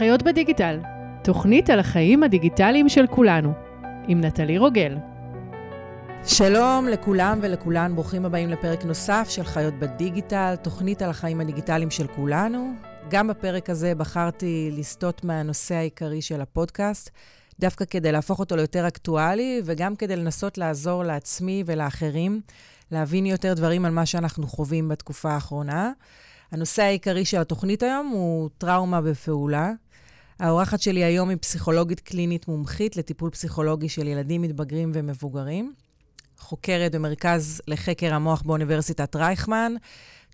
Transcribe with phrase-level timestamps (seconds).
[0.00, 0.80] חיות בדיגיטל,
[1.24, 3.52] תוכנית על החיים הדיגיטליים של כולנו,
[4.08, 4.96] עם נטלי רוגל.
[6.26, 12.06] שלום לכולם ולכולן, ברוכים הבאים לפרק נוסף של חיות בדיגיטל, תוכנית על החיים הדיגיטליים של
[12.06, 12.72] כולנו.
[13.10, 17.10] גם בפרק הזה בחרתי לסטות מהנושא העיקרי של הפודקאסט,
[17.58, 22.40] דווקא כדי להפוך אותו ליותר אקטואלי, וגם כדי לנסות לעזור לעצמי ולאחרים
[22.90, 25.92] להבין יותר דברים על מה שאנחנו חווים בתקופה האחרונה.
[26.52, 29.72] הנושא העיקרי של התוכנית היום הוא טראומה בפעולה.
[30.40, 35.72] האורחת שלי היום היא פסיכולוגית קלינית מומחית לטיפול פסיכולוגי של ילדים מתבגרים ומבוגרים.
[36.38, 39.72] חוקרת במרכז לחקר המוח באוניברסיטת רייכמן.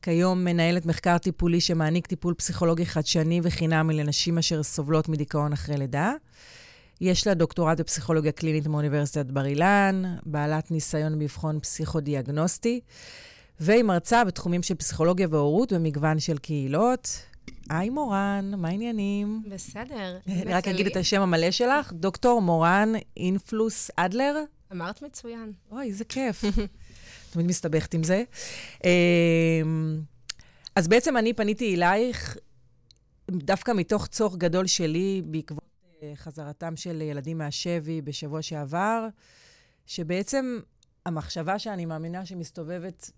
[0.02, 6.12] כיום מנהלת מחקר טיפולי שמעניק טיפול פסיכולוגי חדשני וחינמי לנשים אשר סובלות מדיכאון אחרי לידה.
[7.00, 12.80] יש לה דוקטורט בפסיכולוגיה קלינית מאוניברסיטת בר אילן, בעלת ניסיון באבחון פסיכודיאגנוסטי,
[13.60, 17.08] והיא מרצה בתחומים של פסיכולוגיה והורות במגוון של קהילות.
[17.70, 19.42] היי מורן, מה העניינים?
[19.48, 20.18] בסדר.
[20.28, 24.44] אני רק אגיד את השם המלא שלך, דוקטור מורן אינפלוס אדלר.
[24.72, 25.52] אמרת מצוין.
[25.70, 26.44] אוי, איזה כיף.
[27.30, 28.22] תמיד מסתבכת עם זה.
[28.84, 30.00] אמ,
[30.76, 32.36] אז בעצם אני פניתי אלייך
[33.30, 35.64] דווקא מתוך צורך גדול שלי בעקבות
[36.02, 39.08] אה, חזרתם של ילדים מהשבי בשבוע שעבר,
[39.86, 40.60] שבעצם
[41.06, 43.10] המחשבה שאני מאמינה שמסתובבת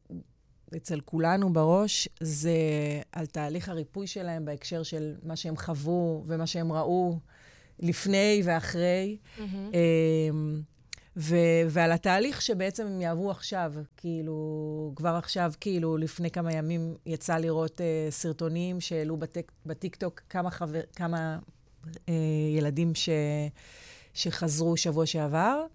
[0.76, 2.52] אצל כולנו בראש, זה
[3.12, 7.18] על תהליך הריפוי שלהם בהקשר של מה שהם חוו ומה שהם ראו
[7.78, 9.16] לפני ואחרי.
[9.38, 9.42] Mm-hmm.
[11.20, 17.36] ו- ועל התהליך שבעצם הם יעברו עכשיו, כאילו, כבר עכשיו, כאילו, לפני כמה ימים יצא
[17.38, 21.38] לראות uh, סרטונים שהעלו בטיק, בטיקטוק כמה, חבר, כמה
[21.84, 22.10] uh,
[22.56, 23.08] ילדים ש-
[24.14, 25.66] שחזרו שבוע שעבר.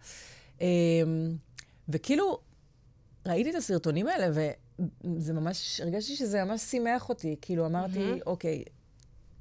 [0.59, 0.61] Uh,
[1.89, 2.39] וכאילו,
[3.25, 4.28] ראיתי את הסרטונים האלה,
[5.16, 7.35] וזה ממש, הרגשתי שזה ממש שימח אותי.
[7.41, 8.25] כאילו, אמרתי, mm-hmm.
[8.25, 8.63] אוקיי,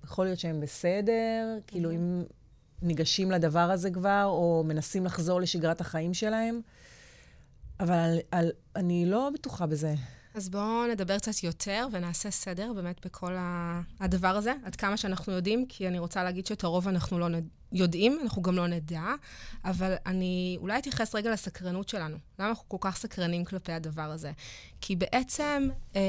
[0.04, 1.12] יכול להיות שהם בסדר,
[1.58, 1.70] mm-hmm.
[1.70, 2.22] כאילו, אם
[2.82, 6.60] ניגשים לדבר הזה כבר, או מנסים לחזור לשגרת החיים שלהם,
[7.80, 9.94] אבל על, על, אני לא בטוחה בזה.
[10.34, 13.32] אז בואו נדבר קצת יותר ונעשה סדר באמת בכל
[14.00, 17.26] הדבר הזה, עד כמה שאנחנו יודעים, כי אני רוצה להגיד שאת הרוב אנחנו לא
[17.72, 19.04] יודעים, אנחנו גם לא נדע,
[19.64, 22.16] אבל אני אולי אתייחס רגע לסקרנות שלנו.
[22.38, 24.32] למה אנחנו כל כך סקרנים כלפי הדבר הזה?
[24.80, 25.68] כי בעצם...
[25.96, 26.00] אה,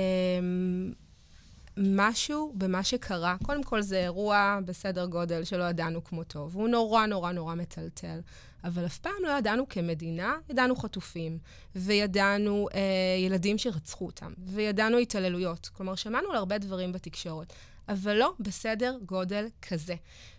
[1.78, 7.32] משהו במה שקרה, קודם כל זה אירוע בסדר גודל שלא ידענו כמותו, והוא נורא נורא
[7.32, 8.20] נורא מטלטל.
[8.64, 11.38] אבל אף פעם לא ידענו כמדינה, ידענו חטופים,
[11.76, 12.80] וידענו אה,
[13.26, 15.70] ילדים שרצחו אותם, וידענו התעללויות.
[15.74, 17.54] כלומר, שמענו על הרבה דברים בתקשורת,
[17.90, 19.96] אבל לא בסדר גודל כזה.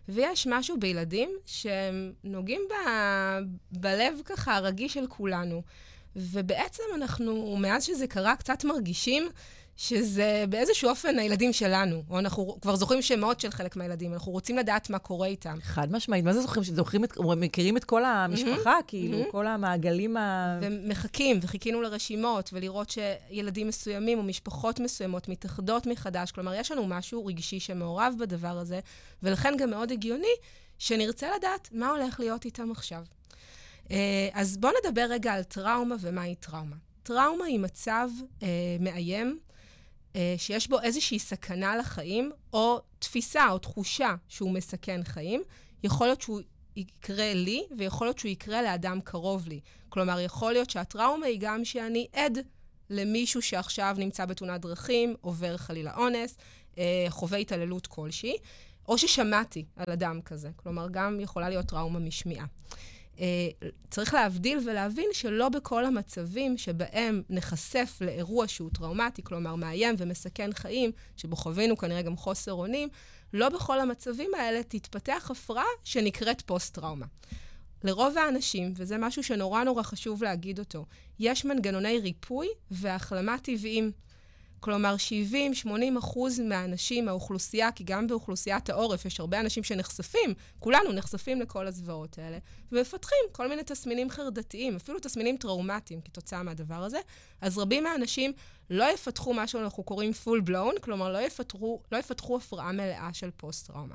[0.09, 2.75] ויש משהו בילדים שהם נוגעים ב,
[3.73, 5.62] בלב ככה הרגיש של כולנו.
[6.17, 9.28] ובעצם אנחנו, מאז שזה קרה, קצת מרגישים
[9.77, 14.59] שזה באיזשהו אופן הילדים שלנו, או אנחנו כבר זוכרים שמות של חלק מהילדים, אנחנו רוצים
[14.59, 15.59] לדעת מה קורה איתם.
[15.62, 16.65] חד משמעית, מה זה זוכרים?
[16.65, 19.31] זוכרים, את, מכירים את כל המשפחה, mm-hmm, כאילו, mm-hmm.
[19.31, 20.59] כל המעגלים ה...
[20.62, 26.33] ומחכים, וחיכינו לרשימות, ולראות שילדים מסוימים או משפחות מסוימות מתאחדות מחדש.
[26.33, 28.81] כלומר, יש לנו משהו רגשי שמעורב בדבר הזה,
[29.23, 30.35] ולכן גם מאוד הגיוני
[30.79, 33.03] שנרצה לדעת מה הולך להיות איתם עכשיו.
[33.91, 36.77] אה, אז בואו נדבר רגע על טראומה ומהי טראומה.
[37.03, 38.09] טראומה היא מצב
[38.43, 38.49] אה,
[38.81, 39.39] מאיים,
[40.37, 45.43] שיש בו איזושהי סכנה לחיים, או תפיסה או תחושה שהוא מסכן חיים.
[45.85, 46.41] יכול להיות שהוא
[46.77, 49.61] יקרה לי, ויכול להיות שהוא יקרה לאדם קרוב לי.
[49.89, 52.39] כלומר, יכול להיות שהטראומה היא גם שאני עד
[52.91, 56.37] למישהו שעכשיו נמצא בתאונת דרכים, עובר חלילה אונס,
[56.79, 58.37] אה, חווה התעללות כלשהי,
[58.89, 60.51] או ששמעתי על אדם כזה.
[60.57, 62.47] כלומר, גם יכולה להיות טראומה משמיעה.
[63.21, 63.49] אה,
[63.91, 70.93] צריך להבדיל ולהבין שלא בכל המצבים שבהם נחשף לאירוע שהוא טראומטי, כלומר מאיים ומסכן חיים,
[71.17, 72.89] שבו חווינו כנראה גם חוסר אונים,
[73.33, 77.07] לא בכל המצבים האלה תתפתח הפרעה שנקראת פוסט-טראומה.
[77.85, 80.87] לרוב האנשים, וזה משהו שנורא נורא חשוב להגיד אותו,
[81.19, 83.93] יש מנגנוני ריפוי והחלמה טבעיים.
[84.61, 84.97] כלומר,
[85.67, 91.67] 70-80 אחוז מהאנשים, האוכלוסייה, כי גם באוכלוסיית העורף יש הרבה אנשים שנחשפים, כולנו נחשפים לכל
[91.67, 92.39] הזוועות האלה,
[92.73, 96.99] ומפתחים כל מיני תסמינים חרדתיים, אפילו תסמינים טראומטיים כתוצאה מהדבר הזה.
[97.41, 98.33] אז רבים מהאנשים
[98.71, 103.31] לא יפתחו מה שאנחנו קוראים full blown, כלומר, לא יפתחו, לא יפתחו הפרעה מלאה של
[103.37, 103.95] פוסט-טראומה.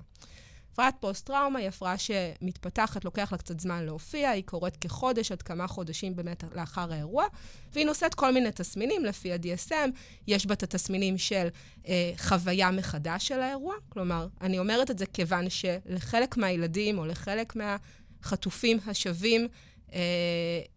[0.71, 5.67] הפרעת פוסט-טראומה היא הפרעה שמתפתחת, לוקח לה קצת זמן להופיע, היא קורית כחודש עד כמה
[5.67, 7.25] חודשים באמת לאחר האירוע,
[7.73, 9.89] והיא נושאת כל מיני תסמינים לפי ה-DSM,
[10.27, 11.47] יש בה את התסמינים של
[11.87, 17.53] אה, חוויה מחדש של האירוע, כלומר, אני אומרת את זה כיוון שלחלק מהילדים או לחלק
[17.55, 19.47] מהחטופים השווים,
[19.93, 19.99] אה,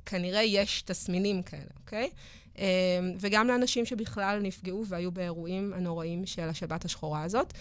[0.06, 2.10] כנראה יש תסמינים כאלה, אוקיי?
[2.58, 2.64] אה,
[3.20, 7.52] וגם לאנשים שבכלל נפגעו והיו באירועים הנוראים של השבת השחורה הזאת.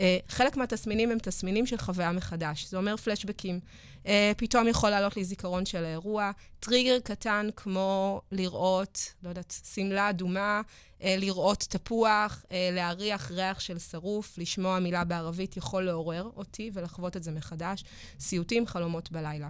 [0.00, 2.66] אה, חלק מהתסמינים הם תסמינים של חוויה מחדש.
[2.66, 3.60] זה אומר פלשבקים.
[4.06, 6.30] אה, פתאום יכול לעלות לי זיכרון של האירוע.
[6.60, 10.60] טריגר קטן כמו לראות, לא יודעת, שמלה אדומה,
[11.02, 17.22] אה, לראות תפוח, להריח ריח של שרוף, לשמוע מילה בערבית יכול לעורר אותי ולחוות את
[17.22, 17.84] זה מחדש.
[18.20, 19.48] סיוטים, חלומות בלילה.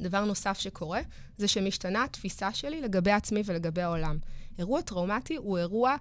[0.00, 1.00] דבר נוסף שקורה,
[1.36, 4.18] זה שמשתנה התפיסה שלי לגבי עצמי ולגבי העולם.
[4.58, 5.96] אירוע טראומטי הוא אירוע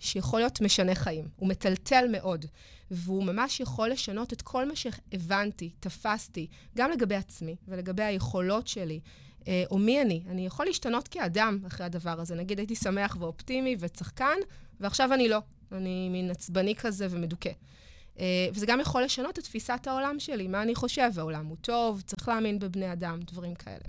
[0.00, 1.28] שיכול להיות משנה חיים.
[1.36, 2.46] הוא מטלטל מאוד,
[2.90, 6.46] והוא ממש יכול לשנות את כל מה שהבנתי, תפסתי,
[6.76, 9.00] גם לגבי עצמי ולגבי היכולות שלי,
[9.48, 10.22] אה, או מי אני.
[10.28, 12.34] אני יכול להשתנות כאדם אחרי הדבר הזה.
[12.34, 14.36] נגיד, הייתי שמח ואופטימי וצחקן,
[14.80, 15.38] ועכשיו אני לא.
[15.72, 17.50] אני מין עצבני כזה ומדוכא.
[18.16, 18.20] Uh,
[18.54, 22.28] וזה גם יכול לשנות את תפיסת העולם שלי, מה אני חושב, העולם הוא טוב, צריך
[22.28, 23.84] להאמין בבני אדם, דברים כאלה.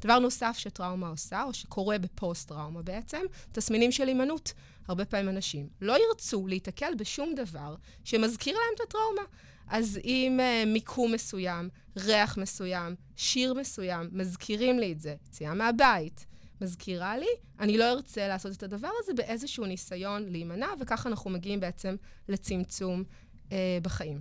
[0.00, 4.52] דבר נוסף שטראומה עושה, או שקורה בפוסט-טראומה בעצם, תסמינים של הימנעות.
[4.90, 9.22] הרבה פעמים אנשים לא ירצו להיתקל בשום דבר שמזכיר להם את הטראומה.
[9.68, 16.26] אז אם uh, מיקום מסוים, ריח מסוים, שיר מסוים, מזכירים לי את זה, יציאה מהבית,
[16.60, 17.26] מזכירה לי,
[17.60, 21.96] אני לא ארצה לעשות את הדבר הזה באיזשהו ניסיון להימנע, וככה אנחנו מגיעים בעצם
[22.28, 23.04] לצמצום
[23.48, 23.52] uh,
[23.82, 24.20] בחיים.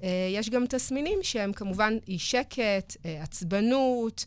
[0.00, 4.24] Uh, יש גם תסמינים שהם כמובן אי שקט, uh, עצבנות,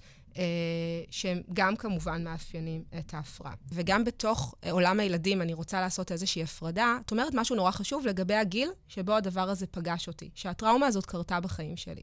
[1.11, 3.53] שהם גם כמובן מאפיינים את ההפרעה.
[3.69, 6.97] וגם בתוך אה, עולם הילדים אני רוצה לעשות איזושהי הפרדה.
[7.05, 11.39] את אומרת משהו נורא חשוב לגבי הגיל שבו הדבר הזה פגש אותי, שהטראומה הזאת קרתה
[11.39, 12.01] בחיים שלי.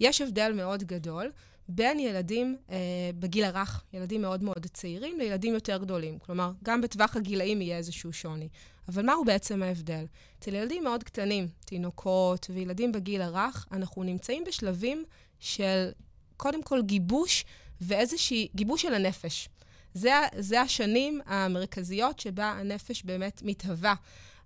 [0.00, 1.30] יש הבדל מאוד גדול
[1.68, 2.76] בין ילדים אה,
[3.18, 6.18] בגיל הרך, ילדים מאוד מאוד צעירים, לילדים יותר גדולים.
[6.18, 8.48] כלומר, גם בטווח הגילאים יהיה איזשהו שוני.
[8.88, 10.06] אבל מהו בעצם ההבדל?
[10.38, 15.04] אצל ילדים מאוד קטנים, תינוקות וילדים בגיל הרך, אנחנו נמצאים בשלבים
[15.40, 15.90] של
[16.36, 17.44] קודם כל גיבוש
[17.80, 19.48] ואיזושהי, גיבוש של הנפש.
[19.94, 23.94] זה, זה השנים המרכזיות שבה הנפש באמת מתהווה.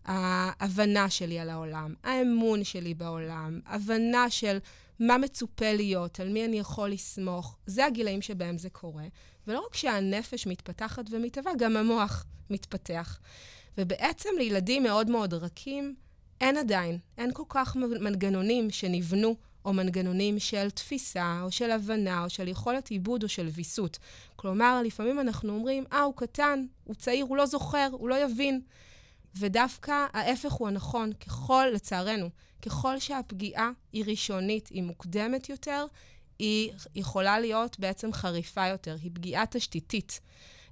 [0.05, 4.59] ההבנה שלי על העולם, האמון שלי בעולם, הבנה של
[5.01, 7.57] מה מצופה להיות, על מי אני יכול לסמוך.
[7.67, 9.05] זה הגילאים שבהם זה קורה.
[9.47, 13.19] ולא רק שהנפש מתפתחת ומתהווה, גם המוח מתפתח.
[13.79, 15.95] ובעצם לילדים מאוד מאוד רכים,
[16.41, 22.31] אין עדיין, אין כל כך מנגנונים שנבנו או מנגנונים של תפיסה, או של הבנה, או
[22.31, 23.99] של יכולת עיבוד, או של ויסות.
[24.37, 28.61] כלומר, לפעמים אנחנו אומרים, אה, הוא קטן, הוא צעיר, הוא לא זוכר, הוא לא יבין.
[29.37, 32.31] ודווקא ההפך הוא הנכון, ככל, לצערנו,
[32.63, 35.87] ככל שהפגיעה היא ראשונית, היא מוקדמת יותר,
[36.39, 40.21] היא יכולה להיות בעצם חריפה יותר, היא פגיעה תשתיתית.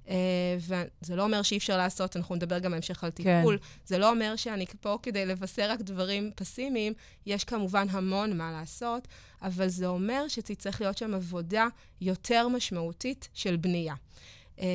[0.09, 0.15] אה,
[0.59, 3.39] וזה לא אומר שאי אפשר לעשות, אנחנו נדבר גם בהמשך על כן.
[3.39, 3.57] טיפול.
[3.57, 3.63] כן.
[3.85, 6.93] זה לא אומר שאני פה כדי לבשר רק דברים פסימיים,
[7.25, 9.07] יש כמובן המון מה לעשות,
[9.41, 11.67] אבל זה אומר שתצטרך להיות שם עבודה
[12.01, 13.95] יותר משמעותית של בנייה.
[14.59, 14.65] אה,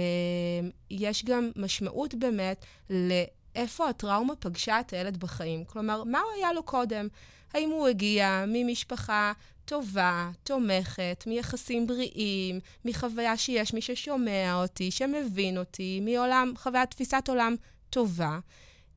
[0.90, 5.64] יש גם משמעות באמת לאיפה הטראומה פגשה את הילד בחיים.
[5.64, 7.08] כלומר, מה היה לו קודם?
[7.54, 9.32] האם הוא הגיע ממשפחה
[9.64, 17.56] טובה, תומכת, מיחסים בריאים, מחוויה שיש מי ששומע אותי, שמבין אותי, מעולם, חוויית תפיסת עולם
[17.90, 18.38] טובה,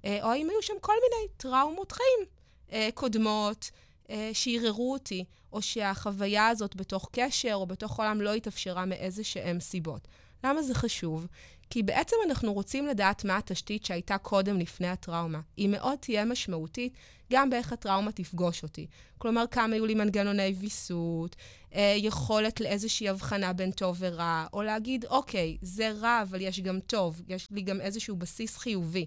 [0.06, 2.28] אה, או האם היו שם כל מיני טראומות חיים
[2.72, 3.72] אה, קודמות
[4.10, 9.60] אה, שערערו אותי, או שהחוויה הזאת בתוך קשר או בתוך עולם לא התאפשרה מאיזה שהן
[9.60, 10.08] סיבות.
[10.44, 11.28] למה זה חשוב?
[11.70, 15.40] כי בעצם אנחנו רוצים לדעת מה התשתית שהייתה קודם לפני הטראומה.
[15.58, 16.94] היא מאוד תהיה משמעותית
[17.32, 18.88] גם באיך הטראומה תפגוש אותי.
[19.18, 21.36] כלומר, כמה היו לי מנגנוני ויסות,
[21.76, 26.80] אה, יכולת לאיזושהי הבחנה בין טוב ורע, או להגיד, אוקיי, זה רע, אבל יש גם
[26.80, 29.06] טוב, יש לי גם איזשהו בסיס חיובי.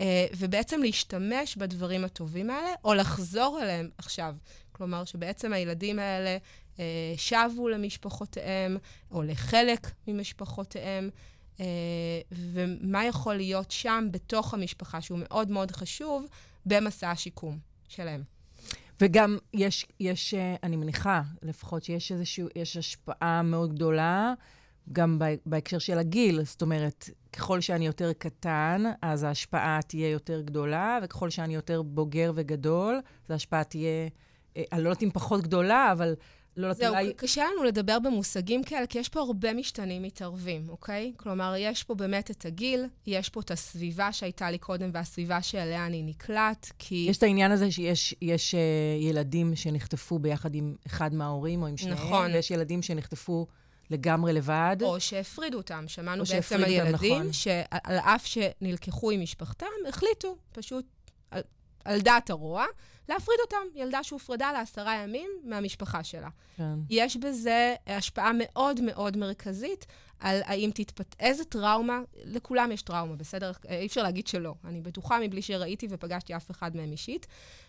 [0.00, 4.34] אה, ובעצם להשתמש בדברים הטובים האלה, או לחזור אליהם עכשיו.
[4.72, 6.36] כלומר, שבעצם הילדים האלה
[6.78, 8.76] אה, שבו למשפחותיהם,
[9.10, 11.10] או לחלק ממשפחותיהם,
[12.32, 16.26] ומה יכול להיות שם בתוך המשפחה, שהוא מאוד מאוד חשוב
[16.66, 17.58] במסע השיקום
[17.88, 18.22] שלהם.
[19.00, 24.34] וגם יש, יש, אה, אני מניחה, לפחות שיש איזושהי, יש השפעה מאוד גדולה,
[24.92, 26.44] גם בהקשר של הגיל.
[26.44, 32.32] זאת אומרת, ככל שאני יותר קטן, אז ההשפעה תהיה יותר גדולה, וככל שאני יותר בוגר
[32.34, 34.08] וגדול, אז ההשפעה תהיה,
[34.56, 36.14] אה, אני לא יודעת אם פחות גדולה, אבל
[36.56, 37.12] לא יודעת, זהו, אולי...
[37.16, 41.12] קשה לנו לדבר במושגים כאלה, כי יש פה הרבה משתנים מתערבים, אוקיי?
[41.16, 45.86] כלומר, יש פה באמת את הגיל, יש פה את הסביבה שהייתה לי קודם והסביבה שאליה
[45.86, 47.06] אני נקלט, כי...
[47.08, 51.76] יש את העניין הזה שיש יש, uh, ילדים שנחטפו ביחד עם אחד מההורים או עם
[51.76, 52.32] שניהם, נכון.
[52.32, 53.46] ויש ילדים שנחטפו...
[53.90, 54.76] לגמרי לבד.
[54.82, 55.84] או שהפרידו אותם.
[55.86, 57.32] שמענו בעצם על ילדים נכון.
[57.32, 60.84] שעל אף שנלקחו עם משפחתם, החליטו פשוט
[61.84, 62.64] על דעת הרוע,
[63.08, 63.66] להפריד אותם.
[63.74, 66.28] ילדה שהופרדה לעשרה ימים מהמשפחה שלה.
[66.56, 66.74] כן.
[66.90, 69.86] יש בזה השפעה מאוד מאוד מרכזית
[70.20, 71.16] על האם תתפת...
[71.20, 73.52] איזה טראומה, לכולם יש טראומה, בסדר?
[73.68, 74.54] אי אפשר להגיד שלא.
[74.64, 77.26] אני בטוחה מבלי שראיתי ופגשתי אף אחד מהם אישית.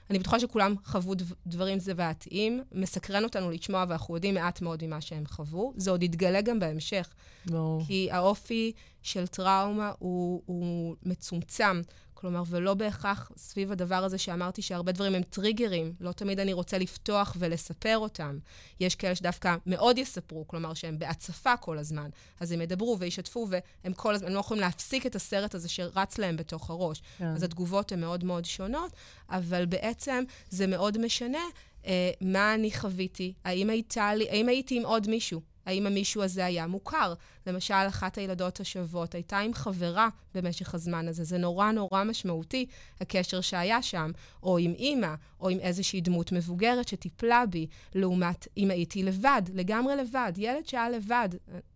[0.10, 1.14] אני בטוחה שכולם חוו
[1.48, 5.74] דברים זוועתיים, מסקרן אותנו לשמוע, ואנחנו יודעים מעט מאוד ממה שהם חוו.
[5.78, 7.14] זה עוד יתגלה גם בהמשך.
[7.46, 7.80] לא.
[7.88, 11.82] כי האופי של טראומה הוא, הוא מצומצם.
[12.26, 16.78] כלומר, ולא בהכרח סביב הדבר הזה שאמרתי שהרבה דברים הם טריגרים, לא תמיד אני רוצה
[16.78, 18.38] לפתוח ולספר אותם.
[18.80, 23.94] יש כאלה שדווקא מאוד יספרו, כלומר שהם בהצפה כל הזמן, אז הם ידברו וישתפו, והם
[23.94, 27.02] כל הזמן, הם לא יכולים להפסיק את הסרט הזה שרץ להם בתוך הראש.
[27.18, 27.26] כן.
[27.26, 28.92] אז התגובות הן מאוד מאוד שונות,
[29.30, 31.44] אבל בעצם זה מאוד משנה
[31.86, 35.42] אה, מה אני חוויתי, האם, הייתה לי, האם הייתי עם עוד מישהו.
[35.66, 37.14] האם המישהו הזה היה מוכר.
[37.48, 41.24] למשל, אחת הילדות השוות הייתה עם חברה במשך הזמן הזה.
[41.24, 42.66] זה נורא נורא משמעותי,
[43.02, 44.12] הקשר שהיה שם,
[44.44, 49.96] או עם אימא, או עם איזושהי דמות מבוגרת שטיפלה בי, לעומת אם הייתי לבד, לגמרי
[49.96, 50.34] לבד.
[50.38, 51.30] ילד שהיה לבד,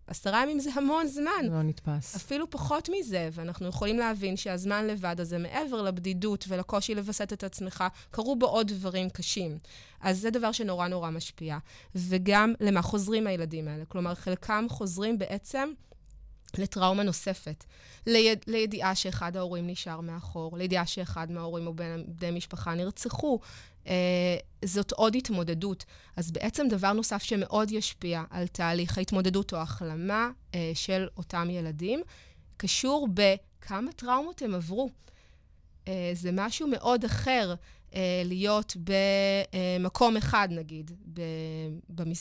[0.10, 1.46] עשרה ימים זה המון זמן.
[1.52, 2.16] לא נתפס.
[2.16, 7.84] אפילו פחות מזה, ואנחנו יכולים להבין שהזמן לבד הזה, מעבר לבדידות ולקושי לווסת את עצמך,
[8.12, 9.58] קרו בו עוד דברים קשים.
[10.02, 11.58] אז זה דבר שנורא נורא משפיע.
[11.96, 13.86] וגם למה חוזרים הילדים האלה.
[13.86, 15.59] כלומר, חלקם חוזרים בעצם...
[16.58, 17.64] לטראומה נוספת,
[18.08, 21.74] ליד, לידיעה שאחד ההורים נשאר מאחור, לידיעה שאחד מההורים או
[22.08, 23.40] בני משפחה נרצחו.
[23.88, 25.86] אה, זאת עוד התמודדות.
[26.16, 32.02] אז בעצם דבר נוסף שמאוד ישפיע על תהליך ההתמודדות או ההחלמה אה, של אותם ילדים,
[32.58, 34.90] קשור בכמה טראומות הם עברו.
[35.88, 37.56] אה, זה משהו מאוד אחר
[38.26, 38.76] להיות
[39.80, 40.92] במקום אחד, נגיד,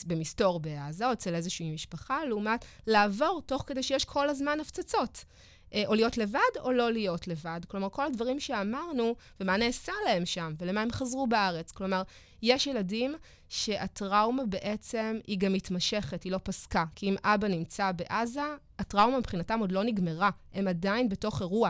[0.07, 5.25] במסתור בעזה, או אצל איזושהי משפחה, לעומת לעבור תוך כדי שיש כל הזמן הפצצות.
[5.73, 7.61] אה, או להיות לבד או לא להיות לבד.
[7.67, 11.71] כלומר, כל הדברים שאמרנו, ומה נעשה להם שם, ולמה הם חזרו בארץ.
[11.71, 12.01] כלומר,
[12.41, 13.15] יש ילדים
[13.49, 16.85] שהטראומה בעצם היא גם מתמשכת, היא לא פסקה.
[16.95, 18.41] כי אם אבא נמצא בעזה,
[18.79, 21.69] הטראומה מבחינתם עוד לא נגמרה, הם עדיין בתוך אירוע.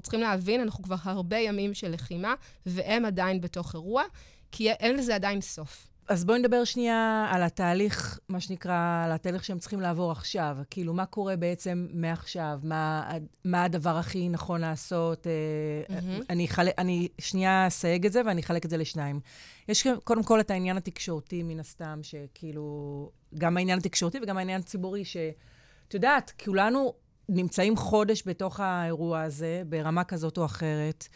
[0.00, 2.34] אנחנו צריכים להבין, אנחנו כבר הרבה ימים של לחימה,
[2.66, 4.02] והם עדיין בתוך אירוע,
[4.52, 5.86] כי אין לזה עדיין סוף.
[6.08, 10.56] אז בואי נדבר שנייה על התהליך, מה שנקרא, על התהליך שהם צריכים לעבור עכשיו.
[10.70, 12.60] כאילו, מה קורה בעצם מעכשיו?
[12.62, 13.10] מה,
[13.44, 15.26] מה הדבר הכי נכון לעשות?
[15.26, 16.24] Mm-hmm.
[16.30, 16.68] אני, חל...
[16.78, 19.20] אני שנייה אסייג את זה ואני אחלק את זה לשניים.
[19.68, 25.04] יש קודם כל את העניין התקשורתי, מן הסתם, שכאילו, גם העניין התקשורתי וגם העניין הציבורי,
[25.04, 26.94] שאת יודעת, כולנו
[27.30, 31.08] נמצאים חודש בתוך האירוע הזה, ברמה כזאת או אחרת.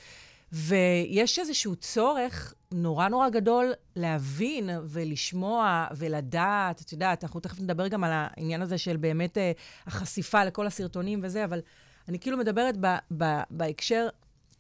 [0.52, 6.80] ויש איזשהו צורך נורא נורא גדול להבין ולשמוע ולדעת.
[6.80, 9.52] את יודעת, אנחנו תכף נדבר גם על העניין הזה של באמת אה,
[9.87, 11.61] החשיפה לכל הסרטונים וזה, אבל
[12.09, 12.87] אני כאילו מדברת ב,
[13.18, 14.09] ב, בהקשר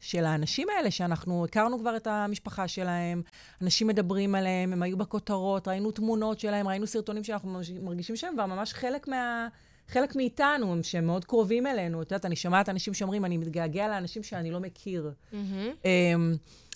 [0.00, 3.22] של האנשים האלה, שאנחנו הכרנו כבר את המשפחה שלהם,
[3.62, 8.46] אנשים מדברים עליהם, הם היו בכותרות, ראינו תמונות שלהם, ראינו סרטונים שאנחנו מרגישים שהם כבר
[8.46, 9.48] ממש חלק מה...
[9.88, 12.02] חלק מאיתנו, הם שהם מאוד קרובים אלינו.
[12.02, 15.12] את יודעת, אני שומעת אנשים שאומרים, אני מתגעגע לאנשים שאני לא מכיר.
[15.32, 15.86] Mm-hmm.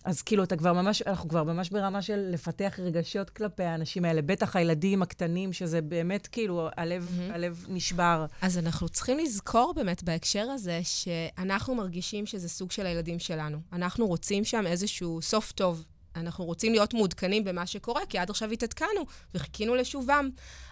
[0.04, 4.22] אז כאילו, אתה כבר ממש, אנחנו כבר ממש ברמה של לפתח רגשות כלפי האנשים האלה.
[4.22, 7.34] בטח הילדים הקטנים, שזה באמת, כאילו, הלב, mm-hmm.
[7.34, 8.26] הלב נשבר.
[8.42, 13.58] אז אנחנו צריכים לזכור באמת בהקשר הזה, שאנחנו מרגישים שזה סוג של הילדים שלנו.
[13.72, 15.84] אנחנו רוצים שם איזשהו סוף טוב.
[16.20, 20.30] אנחנו רוצים להיות מעודכנים במה שקורה, כי עד עכשיו התעדכנו וחיכינו לשובם.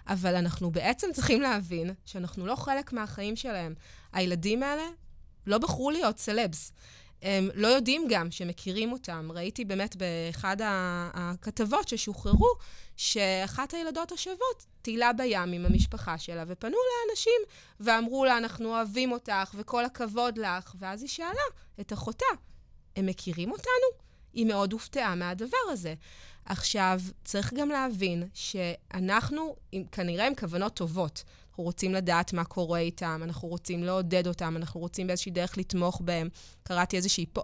[0.09, 3.75] אבל אנחנו בעצם צריכים להבין שאנחנו לא חלק מהחיים שלהם.
[4.13, 4.89] הילדים האלה
[5.47, 6.73] לא בחרו להיות סלבס.
[7.23, 9.29] הם לא יודעים גם שמכירים אותם.
[9.35, 12.53] ראיתי באמת באחד הכתבות ששוחררו,
[12.97, 17.41] שאחת הילדות השוות טילה בים עם המשפחה שלה, ופנו לאנשים
[17.81, 20.75] ואמרו לה, אנחנו אוהבים אותך וכל הכבוד לך.
[20.79, 21.47] ואז היא שאלה
[21.81, 22.27] את אחותה,
[22.97, 24.06] הם מכירים אותנו?
[24.37, 25.95] היא מאוד הופתעה מהדבר הזה.
[26.45, 32.79] עכשיו, צריך גם להבין שאנחנו, עם, כנראה עם כוונות טובות, אנחנו רוצים לדעת מה קורה
[32.79, 36.29] איתם, אנחנו רוצים לעודד אותם, אנחנו רוצים באיזושהי דרך לתמוך בהם.
[36.63, 36.97] קראתי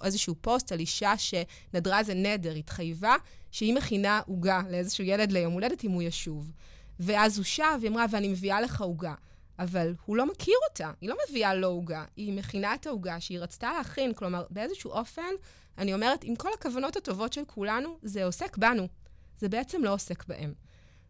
[0.02, 3.14] איזשהו פוסט על אישה שנדרה איזה נדר, התחייבה
[3.50, 6.50] שהיא מכינה עוגה לאיזשהו ילד ליום הולדת אם הוא ישוב.
[7.00, 9.14] ואז הוא שב, היא אמרה, ואני מביאה לך עוגה.
[9.58, 13.38] אבל הוא לא מכיר אותה, היא לא מביאה לו עוגה, היא מכינה את העוגה שהיא
[13.38, 15.32] רצתה להכין, כלומר, באיזשהו אופן,
[15.78, 18.88] אני אומרת, עם כל הכוונות הטובות של כולנו, זה עוסק בנו.
[19.38, 20.54] זה בעצם לא עוסק בהם.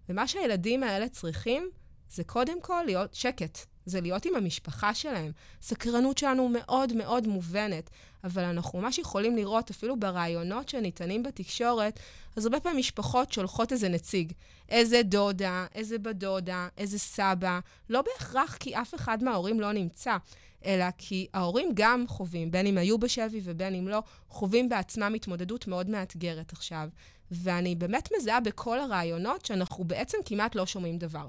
[0.09, 1.71] ומה שהילדים האלה צריכים,
[2.11, 3.59] זה קודם כל להיות שקט.
[3.87, 5.33] זה להיות עם המשפחה שלהם.
[5.63, 7.91] סקרנות שלנו מאוד מאוד מובנת,
[8.25, 12.01] אבל אנחנו ממש יכולים לראות, אפילו ברעיונות שניתנים בתקשורת,
[12.37, 14.33] אז הרבה פעמים משפחות שולחות איזה נציג.
[14.69, 17.61] איזה דודה, איזה בת דודה, איזה סבא,
[17.91, 20.17] לא בהכרח כי אף אחד מההורים לא נמצא,
[20.65, 25.67] אלא כי ההורים גם חווים, בין אם היו בשבי ובין אם לא, חווים בעצמם התמודדות
[25.67, 26.89] מאוד מאתגרת עכשיו.
[27.31, 31.29] ואני באמת מזהה בכל הרעיונות שאנחנו בעצם כמעט לא שומעים דבר.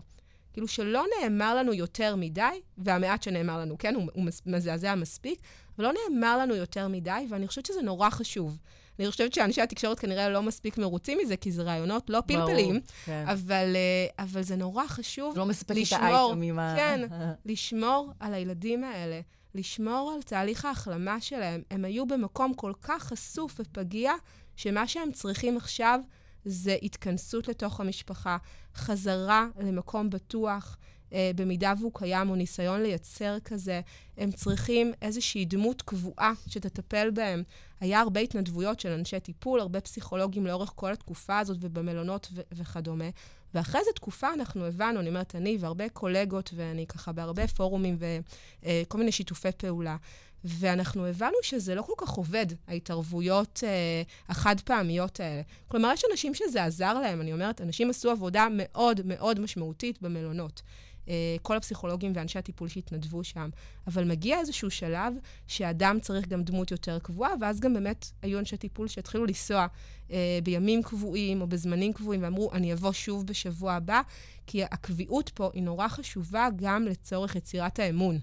[0.53, 5.39] כאילו שלא נאמר לנו יותר מדי, והמעט שנאמר לנו, כן, הוא, הוא מזעזע מספיק,
[5.77, 8.57] אבל לא נאמר לנו יותר מדי, ואני חושבת שזה נורא חשוב.
[8.99, 12.81] אני חושבת שאנשי התקשורת כנראה לא מספיק מרוצים מזה, כי זה רעיונות לא פלפלים, ברור,
[13.05, 13.25] כן.
[13.27, 16.73] אבל, אה, אבל זה נורא חשוב לא מספק לשמור, את ה...
[16.75, 17.01] כן,
[17.51, 19.19] לשמור על הילדים האלה,
[19.55, 21.61] לשמור על תהליך ההחלמה שלהם.
[21.71, 24.13] הם היו במקום כל כך חשוף ופגיע,
[24.55, 25.99] שמה שהם צריכים עכשיו
[26.45, 28.37] זה התכנסות לתוך המשפחה,
[28.75, 30.77] חזרה למקום בטוח,
[31.13, 33.81] אה, במידה והוא קיים, או ניסיון לייצר כזה.
[34.17, 37.43] הם צריכים איזושהי דמות קבועה שתטפל בהם.
[37.79, 43.09] היה הרבה התנדבויות של אנשי טיפול, הרבה פסיכולוגים לאורך כל התקופה הזאת ובמלונות ו- וכדומה.
[43.53, 48.97] ואחרי איזו תקופה אנחנו הבנו, אני אומרת, אני והרבה קולגות, ואני ככה בהרבה פורומים וכל
[48.97, 49.97] אה, מיני שיתופי פעולה,
[50.43, 55.41] ואנחנו הבנו שזה לא כל כך עובד, ההתערבויות אה, החד-פעמיות האלה.
[55.67, 60.61] כלומר, יש אנשים שזה עזר להם, אני אומרת, אנשים עשו עבודה מאוד מאוד משמעותית במלונות.
[61.09, 63.49] אה, כל הפסיכולוגים ואנשי הטיפול שהתנדבו שם.
[63.87, 65.13] אבל מגיע איזשהו שלב
[65.47, 69.67] שאדם צריך גם דמות יותר קבועה, ואז גם באמת היו אנשי טיפול שהתחילו לנסוע
[70.11, 74.01] אה, בימים קבועים או בזמנים קבועים, ואמרו, אני אבוא שוב בשבוע הבא,
[74.47, 78.19] כי הקביעות פה היא נורא חשובה גם לצורך יצירת האמון.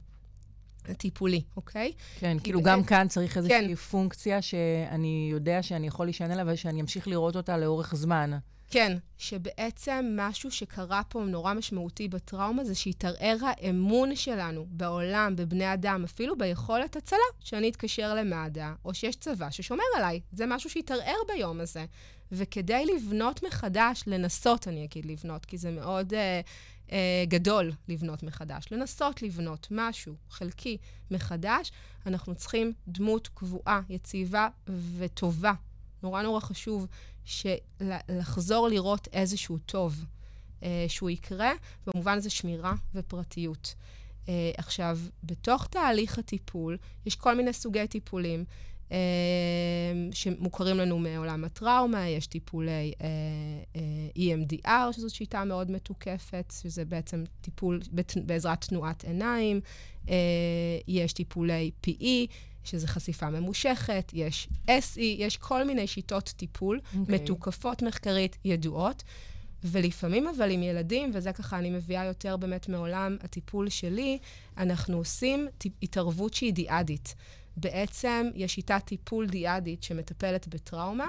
[0.89, 1.93] הטיפולי, אוקיי?
[2.19, 3.75] כן, כאילו גם כאן צריך איזושהי כן.
[3.75, 8.31] פונקציה שאני יודע שאני יכול להישען עליה ושאני אמשיך לראות אותה לאורך זמן.
[8.71, 16.05] כן, שבעצם משהו שקרה פה נורא משמעותי בטראומה זה שהתערער האמון שלנו בעולם, בבני אדם,
[16.05, 20.21] אפילו ביכולת הצלה, שאני אתקשר למד"א, או שיש צבא ששומר עליי.
[20.33, 21.85] זה משהו שהתערער ביום הזה.
[22.33, 26.41] וכדי לבנות מחדש, לנסות, אני אגיד לבנות, כי זה מאוד אה,
[26.93, 30.77] אה, גדול לבנות מחדש, לנסות לבנות משהו חלקי
[31.11, 31.73] מחדש,
[32.07, 34.49] אנחנו צריכים דמות קבועה, יציבה
[34.99, 35.53] וטובה.
[36.03, 36.87] נורא נורא חשוב
[38.09, 40.05] לחזור לראות איזשהו טוב
[40.63, 41.53] אה, שהוא יקרה,
[41.87, 43.75] במובן הזה שמירה ופרטיות.
[44.29, 48.45] אה, עכשיו, בתוך תהליך הטיפול, יש כל מיני סוגי טיפולים.
[48.93, 48.97] אה,
[50.13, 53.07] שמוכרים לנו מעולם הטראומה, יש טיפולי אה,
[53.77, 57.81] אה, EMDR, שזאת שיטה מאוד מתוקפת, שזה בעצם טיפול
[58.27, 59.61] בעזרת תנועת עיניים,
[60.89, 62.33] יש טיפולי PE,
[62.65, 66.99] שזה חשיפה ממושכת, יש SE, יש כל מיני שיטות טיפול okay.
[66.99, 67.15] אוקיי.
[67.15, 69.03] מתוקפות מחקרית, ידועות.
[69.65, 74.19] ולפעמים אבל עם ילדים, וזה ככה אני מביאה יותר באמת מעולם הטיפול שלי,
[74.57, 75.49] אנחנו עושים
[75.83, 77.15] התערבות שהיא דיאדית.
[77.61, 81.07] בעצם יש שיטת טיפול דיאדית שמטפלת בטראומה,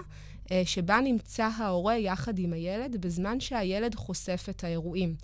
[0.52, 5.16] אה, שבה נמצא ההורה יחד עם הילד בזמן שהילד חושף את האירועים.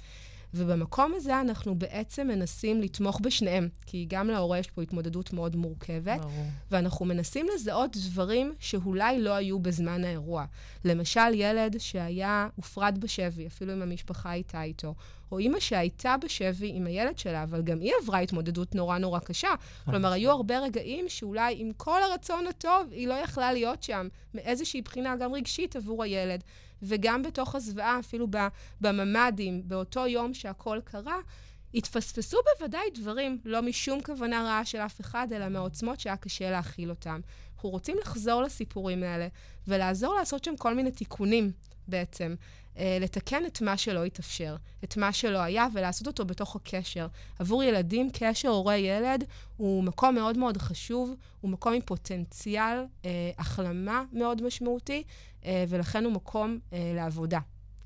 [0.54, 6.20] ובמקום הזה אנחנו בעצם מנסים לתמוך בשניהם, כי גם להורה יש פה התמודדות מאוד מורכבת,
[6.20, 6.46] ברור.
[6.72, 10.46] ואנחנו מנסים לזהות דברים שאולי לא היו בזמן האירוע.
[10.86, 14.96] למשל, ילד שהיה, הופרד בשבי, אפילו אם המשפחה הייתה איתו,
[15.32, 19.50] או אימא שהייתה בשבי עם הילד שלה, אבל גם היא עברה התמודדות נורא נורא קשה.
[19.86, 24.82] כלומר, היו הרבה רגעים שאולי עם כל הרצון הטוב, היא לא יכלה להיות שם, מאיזושהי
[24.82, 26.44] בחינה גם רגשית עבור הילד.
[26.82, 28.28] וגם בתוך הזוועה, אפילו
[28.82, 31.18] בממ"דים, באותו יום שהכל קרה,
[31.74, 36.90] התפספסו בוודאי דברים, לא משום כוונה רעה של אף אחד, אלא מהעוצמות שהיה קשה להכיל
[36.90, 37.20] אותם.
[37.56, 39.28] אנחנו רוצים לחזור לסיפורים האלה
[39.68, 41.52] ולעזור לעשות שם כל מיני תיקונים
[41.89, 42.36] בעצם.
[42.78, 47.08] אה, לתקן את מה שלא התאפשר, את מה שלא היה, ולעשות אותו בתוך הקשר.
[47.39, 49.23] עבור ילדים, קשר הורה-ילד
[49.58, 55.04] הוא מקום מאוד מאוד חשוב, הוא מקום עם פוטנציאל אה, החלמה מאוד משמעותי,
[55.45, 57.39] אה, ולכן הוא מקום אה, לעבודה,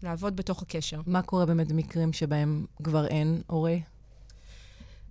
[0.04, 1.02] לעבוד בתוך הקשר.
[1.06, 3.76] מה קורה באמת במקרים שבהם כבר אין הורה?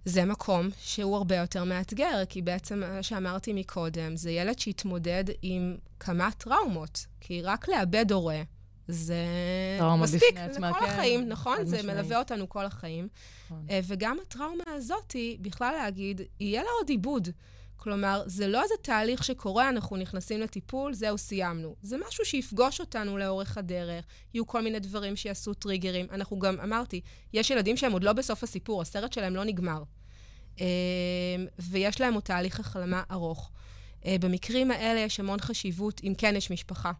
[0.04, 5.76] זה מקום שהוא הרבה יותר מאתגר, כי בעצם מה שאמרתי מקודם, זה ילד שהתמודד עם
[6.00, 7.06] כמה טראומות.
[7.20, 8.42] כי רק לאבד הורה,
[8.90, 9.24] זה
[9.98, 10.84] מספיק לכל כן.
[10.84, 11.64] החיים, נכון?
[11.64, 11.94] זה משמעי.
[11.94, 13.08] מלווה אותנו כל החיים.
[13.46, 13.66] נכון.
[13.70, 17.28] אה, וגם הטראומה הזאת, בכלל להגיד, יהיה לה עוד עיבוד.
[17.82, 21.74] כלומר, זה לא איזה תהליך שקורה, אנחנו נכנסים לטיפול, זהו, סיימנו.
[21.82, 26.06] זה משהו שיפגוש אותנו לאורך הדרך, יהיו כל מיני דברים שיעשו טריגרים.
[26.12, 27.00] אנחנו גם, אמרתי,
[27.32, 29.82] יש ילדים שהם עוד לא בסוף הסיפור, הסרט שלהם לא נגמר.
[30.60, 30.66] אה,
[31.58, 33.50] ויש להם עוד תהליך החלמה ארוך.
[34.06, 36.92] אה, במקרים האלה יש המון חשיבות, אם כן יש משפחה.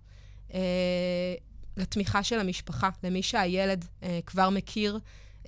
[1.76, 4.98] לתמיכה של המשפחה, למי שהילד אה, כבר מכיר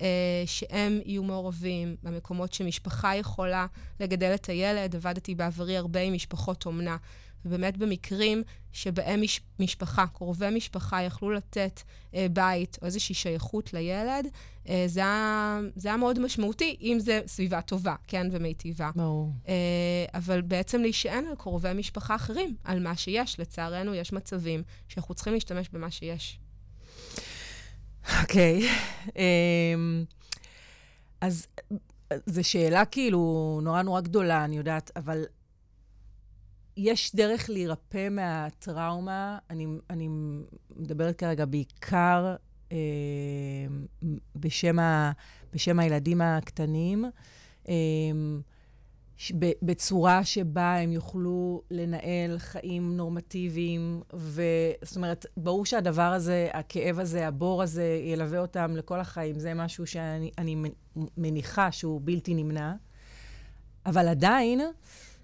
[0.01, 0.07] אה,
[0.45, 3.65] שהם יהיו מעורבים במקומות שמשפחה יכולה
[3.99, 4.95] לגדל את הילד.
[4.95, 6.97] עבדתי בעברי הרבה עם משפחות אומנה.
[7.45, 11.81] ובאמת במקרים שבהם מש, משפחה, קרובי משפחה, יכלו לתת
[12.15, 14.27] אה, בית או איזושהי שייכות לילד,
[14.69, 18.91] אה, זה, היה, זה היה מאוד משמעותי, אם זה סביבה טובה, כן, ומיטיבה.
[18.95, 19.31] ברור.
[19.47, 19.53] אה,
[20.13, 23.39] אבל בעצם להישען על קרובי משפחה אחרים, על מה שיש.
[23.39, 26.39] לצערנו, יש מצבים שאנחנו צריכים להשתמש במה שיש.
[28.21, 28.61] אוקיי.
[28.61, 29.09] Okay.
[29.15, 30.05] אמ,
[31.21, 31.47] אז
[32.25, 35.23] זו שאלה כאילו נורא נורא גדולה, אני יודעת, אבל
[36.77, 39.37] יש דרך להירפא מהטראומה.
[39.49, 40.09] אני, אני
[40.75, 42.35] מדברת כרגע בעיקר
[42.71, 42.77] אה,
[44.35, 45.11] בשם, ה,
[45.53, 47.05] בשם הילדים הקטנים,
[47.69, 47.73] אה,
[49.61, 57.63] בצורה שבה הם יוכלו לנהל חיים נורמטיביים, וזאת אומרת, ברור שהדבר הזה, הכאב הזה, הבור
[57.63, 59.39] הזה, ילווה אותם לכל החיים.
[59.39, 60.55] זה משהו שאני
[61.17, 62.73] מניחה שהוא בלתי נמנע.
[63.85, 64.61] אבל עדיין,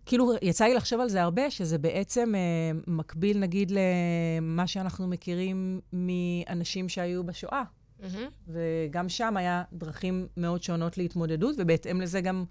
[0.10, 5.80] כאילו, יצא לי לחשוב על זה הרבה, שזה בעצם אה, מקביל, נגיד, למה שאנחנו מכירים
[5.93, 7.63] מאנשים שהיו בשואה.
[7.63, 8.06] Mm-hmm.
[8.48, 12.45] וגם שם היה דרכים מאוד שונות להתמודדות, ובהתאם לזה גם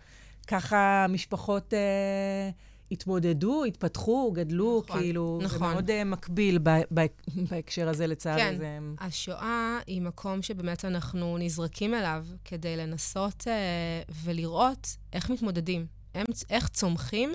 [0.47, 2.51] ככה משפחות אה,
[2.91, 5.59] התמודדו, התפתחו, גדלו, נכון, כאילו, נכון.
[5.59, 7.07] זה מאוד אה, מקביל ב- ב-
[7.51, 8.41] בהקשר הזה, לצערי.
[8.41, 8.79] כן, זה...
[9.01, 15.98] השואה היא מקום שבאמת אנחנו נזרקים אליו כדי לנסות אה, ולראות איך מתמודדים.
[16.15, 17.33] הם, איך צומחים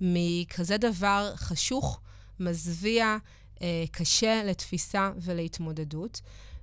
[0.00, 2.00] מכזה דבר חשוך,
[2.40, 3.16] מזוויע,
[3.62, 6.20] אה, קשה לתפיסה ולהתמודדות.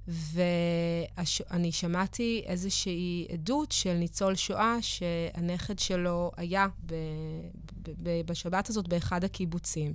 [0.08, 6.94] ואני שמעתי איזושהי עדות של ניצול שואה שהנכד שלו היה ב,
[7.84, 9.94] ב, ב, בשבת הזאת באחד הקיבוצים.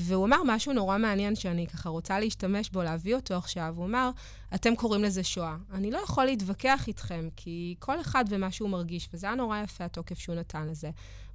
[0.00, 3.74] והוא אמר משהו נורא מעניין שאני ככה רוצה להשתמש בו, להביא אותו עכשיו.
[3.76, 4.10] הוא אמר,
[4.54, 5.56] אתם קוראים לזה שואה.
[5.72, 9.84] אני לא יכול להתווכח איתכם, כי כל אחד ומה שהוא מרגיש, וזה היה נורא יפה
[9.84, 10.90] התוקף שהוא נתן לזה.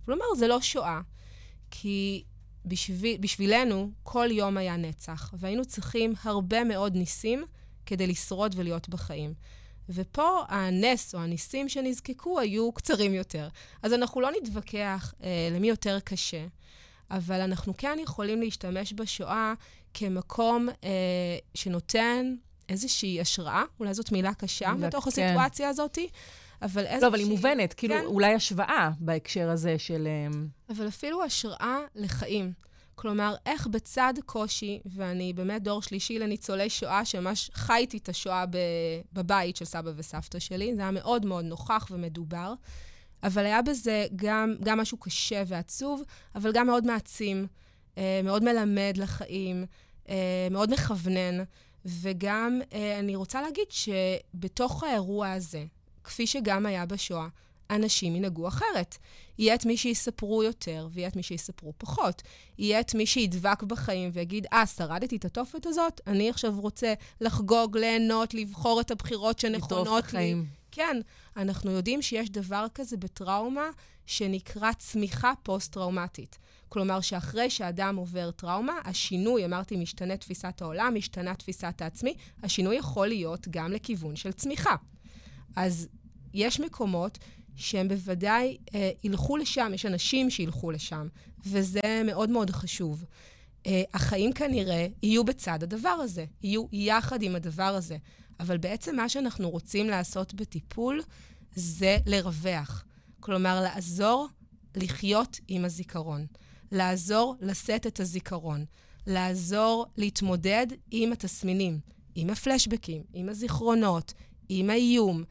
[0.06, 1.02] אבל הוא אומר, זה לא שואה,
[1.72, 2.24] כי
[2.66, 7.46] בשביל, בשבילנו כל יום היה נצח, והיינו צריכים הרבה מאוד ניסים
[7.86, 9.34] כדי לשרוד ולהיות בחיים.
[9.90, 13.48] ופה הנס או הניסים שנזקקו היו קצרים יותר.
[13.84, 16.46] אז אנחנו לא נתווכח אה, למי יותר קשה.
[17.12, 19.54] אבל אנחנו כן יכולים להשתמש בשואה
[19.94, 20.90] כמקום אה,
[21.54, 22.36] שנותן
[22.70, 25.10] איזושהי השראה, אולי זאת מילה קשה בתוך כן.
[25.10, 25.98] הסיטואציה הזאת,
[26.62, 27.02] אבל איזושהי...
[27.02, 28.06] לא, אבל היא מובנת, כאילו, כן.
[28.06, 30.08] אולי השוואה בהקשר הזה של...
[30.08, 30.38] אה,
[30.70, 32.54] אבל אפילו השראה לחיים.
[32.96, 38.46] כלומר, איך בצד קושי, ואני באמת דור שלישי לניצולי שואה, שממש חייתי את השואה
[39.14, 42.54] בבית של סבא וסבתא שלי, זה היה מאוד מאוד נוכח ומדובר.
[43.24, 46.02] אבל היה בזה גם, גם משהו קשה ועצוב,
[46.36, 47.48] אבל גם מאוד מעצים,
[47.98, 49.66] אה, מאוד מלמד לחיים,
[50.10, 51.44] אה, מאוד מכוונן,
[51.86, 55.64] וגם אה, אני רוצה להגיד שבתוך האירוע הזה,
[56.04, 57.28] כפי שגם היה בשואה,
[57.70, 58.98] אנשים ינהגו אחרת.
[59.38, 62.22] יהיה את מי שיספרו יותר, ויהיה את מי שיספרו פחות.
[62.58, 67.78] יהיה את מי שידבק בחיים ויגיד, אה, שרדתי את התופת הזאת, אני עכשיו רוצה לחגוג,
[67.78, 70.36] ליהנות, לבחור את הבחירות שנכונות לי.
[70.76, 71.02] כן,
[71.38, 73.70] אנחנו יודעים שיש דבר כזה בטראומה
[74.06, 76.38] שנקרא צמיחה פוסט-טראומטית.
[76.70, 83.08] כלומר, שאחרי שאדם עובר טראומה, השינוי, אמרתי, משתנה תפיסת העולם, משתנה תפיסת העצמי, השינוי יכול
[83.08, 84.76] להיות גם לכיוון של צמיחה.
[85.56, 85.88] אז
[86.34, 87.18] יש מקומות
[87.56, 91.08] שהם בוודאי אה, ילכו לשם, יש אנשים שילכו לשם,
[91.46, 93.06] וזה מאוד מאוד חשוב.
[93.68, 97.98] אה, החיים כנראה יהיו בצד הדבר הזה, יהיו יחד עם הדבר הזה.
[98.40, 101.02] אבל בעצם מה שאנחנו רוצים לעשות בטיפול
[101.56, 102.86] זה לרווח.
[103.20, 104.28] כלומר, לעזור
[104.76, 106.26] לחיות עם הזיכרון.
[106.72, 108.66] לעזור לשאת את הזיכרון.
[109.08, 111.80] לעזור להתמודד עם התסמינים,
[112.16, 114.14] עם הפלשבקים, עם הזיכרונות,
[114.50, 115.24] עם האיום,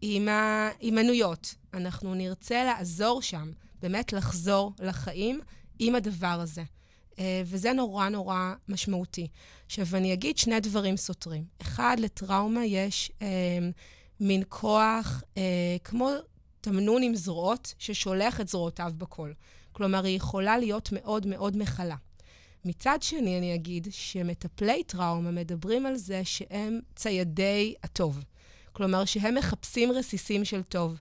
[0.00, 1.54] עם ההימנויות.
[1.74, 3.50] אנחנו נרצה לעזור שם,
[3.82, 5.40] באמת לחזור לחיים
[5.78, 6.62] עם הדבר הזה.
[7.18, 9.28] אה, וזה נורא נורא משמעותי.
[9.66, 11.44] עכשיו, אני אגיד שני דברים סותרים.
[11.62, 13.58] אחד, לטראומה יש אה,
[14.20, 15.42] מין כוח אה,
[15.84, 16.10] כמו
[16.60, 19.32] תמנון עם זרועות, ששולח את זרועותיו בכל.
[19.72, 21.96] כלומר, היא יכולה להיות מאוד מאוד מכלה.
[22.64, 28.24] מצד שני, אני אגיד שמטפלי טראומה מדברים על זה שהם ציידי הטוב.
[28.72, 30.98] כלומר, שהם מחפשים רסיסים של טוב.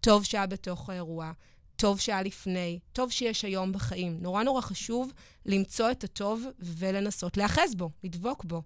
[0.00, 1.32] טוב שהיה בתוך האירוע,
[1.76, 4.18] טוב שהיה לפני, טוב שיש היום בחיים.
[4.20, 5.12] נורא נורא חשוב
[5.46, 8.62] למצוא את הטוב ולנסות להיאחז בו, לדבוק בו.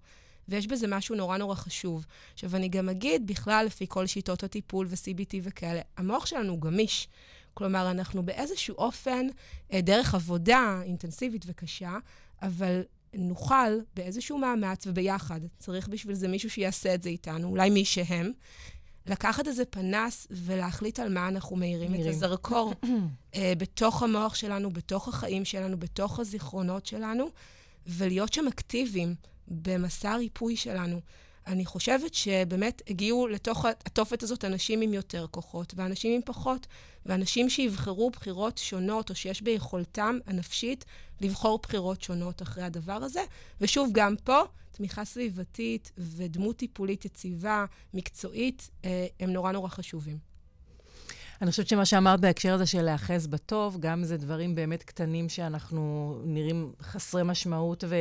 [0.47, 2.05] ויש בזה משהו נורא נורא חשוב.
[2.33, 7.07] עכשיו, אני גם אגיד, בכלל, לפי כל שיטות הטיפול ו-CBT וכאלה, המוח שלנו גמיש.
[7.53, 9.27] כלומר, אנחנו באיזשהו אופן,
[9.73, 11.97] אה, דרך עבודה אינטנסיבית וקשה,
[12.41, 12.81] אבל
[13.13, 18.31] נוכל באיזשהו מאמץ וביחד, צריך בשביל זה מישהו שיעשה את זה איתנו, אולי מי שהם,
[19.09, 25.07] לקחת איזה פנס ולהחליט על מה אנחנו מאירים את הזרקור uh, בתוך המוח שלנו, בתוך
[25.07, 27.29] החיים שלנו, בתוך הזיכרונות שלנו,
[27.87, 29.15] ולהיות שם אקטיביים
[29.47, 30.99] במסע הריפוי שלנו.
[31.47, 36.67] אני חושבת שבאמת הגיעו לתוך התופת הזאת אנשים עם יותר כוחות, ואנשים עם פחות,
[37.05, 40.85] ואנשים שיבחרו בחירות שונות, או שיש ביכולתם הנפשית
[41.21, 43.23] לבחור בחירות שונות אחרי הדבר הזה.
[43.61, 44.41] ושוב, גם פה,
[44.79, 50.17] תמיכה סביבתית ודמות טיפולית יציבה, מקצועית, אה, הם נורא נורא חשובים.
[51.41, 56.15] אני חושבת שמה שאמרת בהקשר הזה של להאחז בטוב, גם זה דברים באמת קטנים שאנחנו
[56.25, 57.95] נראים חסרי משמעות ו...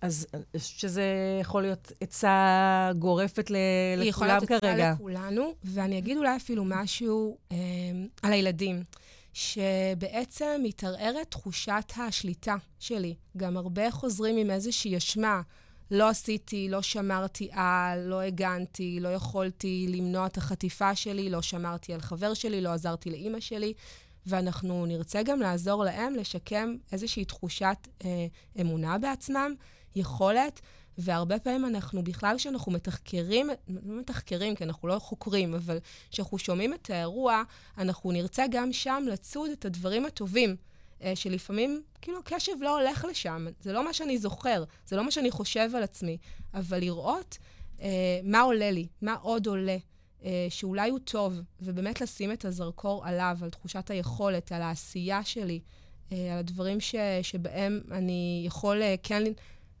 [0.00, 1.04] אז אני חושבת שזה
[1.40, 3.56] יכול להיות עצה גורפת ל-
[3.96, 4.02] לכולם כרגע.
[4.02, 7.56] היא יכולה להיות עצה לכולנו, ואני אגיד אולי אפילו משהו אה,
[8.22, 8.82] על הילדים.
[9.32, 13.14] שבעצם מתערערת תחושת השליטה שלי.
[13.36, 15.40] גם הרבה חוזרים עם איזושהי אשמה.
[15.92, 21.94] לא עשיתי, לא שמרתי על, לא הגנתי, לא יכולתי למנוע את החטיפה שלי, לא שמרתי
[21.94, 23.72] על חבר שלי, לא עזרתי לאימא שלי.
[24.26, 28.26] ואנחנו נרצה גם לעזור להם לשקם איזושהי תחושת אה,
[28.60, 29.54] אמונה בעצמם,
[29.96, 30.60] יכולת,
[30.98, 35.78] והרבה פעמים אנחנו, בכלל כשאנחנו מתחקרים, לא מתחקרים, כי אנחנו לא חוקרים, אבל
[36.10, 37.42] כשאנחנו שומעים את האירוע,
[37.78, 40.56] אנחנו נרצה גם שם לצוד את הדברים הטובים.
[41.02, 43.46] אה, שלפעמים, כאילו, הקשב לא הולך לשם.
[43.60, 46.18] זה לא מה שאני זוכר, זה לא מה שאני חושב על עצמי,
[46.54, 47.38] אבל לראות
[47.80, 49.76] אה, מה עולה לי, מה עוד עולה,
[50.24, 55.60] אה, שאולי הוא טוב, ובאמת לשים את הזרקור עליו, על תחושת היכולת, על העשייה שלי,
[56.12, 59.22] אה, על הדברים ש, שבהם אני יכול אה, כן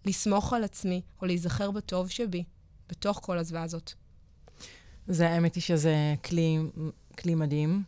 [0.04, 2.44] לסמוך על עצמי, או להיזכר בטוב שבי,
[2.88, 3.92] בתוך כל הזוועה הזאת.
[5.06, 6.58] זה, האמת היא שזה כלי,
[7.16, 7.82] כלי מדהים.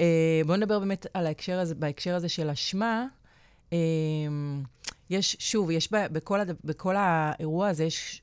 [0.00, 3.06] אה, בואו נדבר באמת על ההקשר הזה, בהקשר הזה של אשמה.
[3.72, 3.78] אה,
[5.10, 8.22] יש, שוב, יש ב, בכל, הד, בכל האירוע הזה, יש,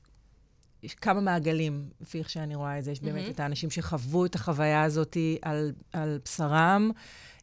[0.83, 2.91] יש כמה מעגלים, לפי איך שאני רואה את זה.
[2.91, 3.03] יש mm-hmm.
[3.03, 6.91] באמת את האנשים שחוו את החוויה הזאת על, על בשרם,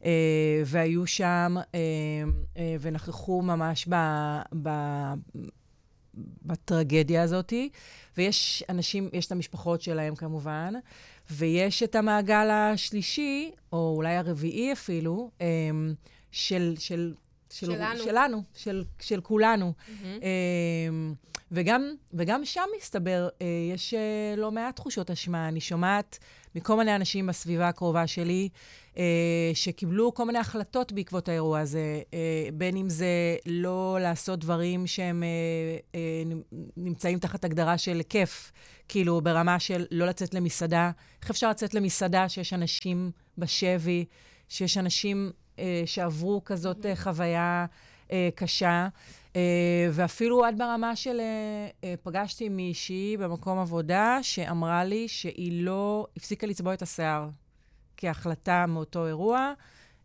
[0.05, 1.79] אה, והיו שם אה,
[2.57, 3.95] אה, ונכחו ממש ב,
[4.63, 4.69] ב,
[6.45, 7.53] בטרגדיה הזאת,
[8.17, 10.73] ויש אנשים, יש את המשפחות שלהם כמובן,
[11.29, 15.93] ויש את המעגל השלישי, או אולי הרביעי אפילו, אמ,
[16.31, 16.75] של...
[16.79, 17.13] של
[17.49, 18.03] של, שלנו.
[18.03, 19.73] שלנו, של, של כולנו.
[19.77, 20.23] Mm-hmm.
[21.51, 25.47] וגם, וגם שם מסתבר, אה, יש אה, לא מעט תחושות אשמה.
[25.47, 26.19] אני שומעת
[26.55, 28.49] מכל מיני אנשים בסביבה הקרובה שלי,
[29.53, 32.01] שקיבלו כל מיני החלטות בעקבות האירוע הזה,
[32.53, 35.23] בין אם זה לא לעשות דברים שהם
[36.77, 38.51] נמצאים תחת הגדרה של כיף,
[38.87, 40.91] כאילו ברמה של לא לצאת למסעדה.
[41.21, 44.05] איך אפשר לצאת למסעדה שיש אנשים בשבי,
[44.49, 45.31] שיש אנשים
[45.85, 47.65] שעברו כזאת חוויה
[48.35, 48.87] קשה?
[49.37, 51.19] אה, ואפילו עד ברמה של...
[51.19, 57.29] אה, אה, פגשתי מישהי במקום עבודה שאמרה לי שהיא לא הפסיקה לצבוע את השיער
[57.97, 59.53] כהחלטה מאותו אירוע.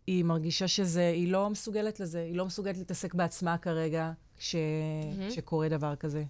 [0.06, 5.30] היא מרגישה שזה, היא לא מסוגלת לזה, היא לא מסוגלת להתעסק בעצמה כרגע כש, mm-hmm.
[5.30, 6.24] כשקורה דבר כזה.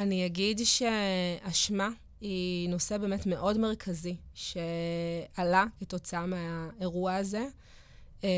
[0.00, 1.88] אני אגיד שאשמה
[2.20, 7.46] היא נושא באמת מאוד מרכזי, שעלה כתוצאה מהאירוע הזה.
[8.24, 8.28] אמ,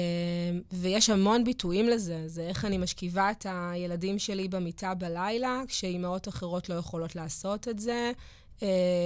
[0.72, 6.68] ויש המון ביטויים לזה, זה איך אני משכיבה את הילדים שלי במיטה בלילה, כשאימהות אחרות
[6.68, 8.12] לא יכולות לעשות את זה,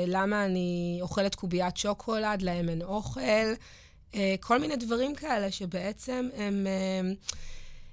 [0.07, 3.21] למה אני אוכלת קוביית שוקולד, להם אין אוכל,
[4.15, 7.15] אה, כל מיני דברים כאלה שבעצם הם, הם,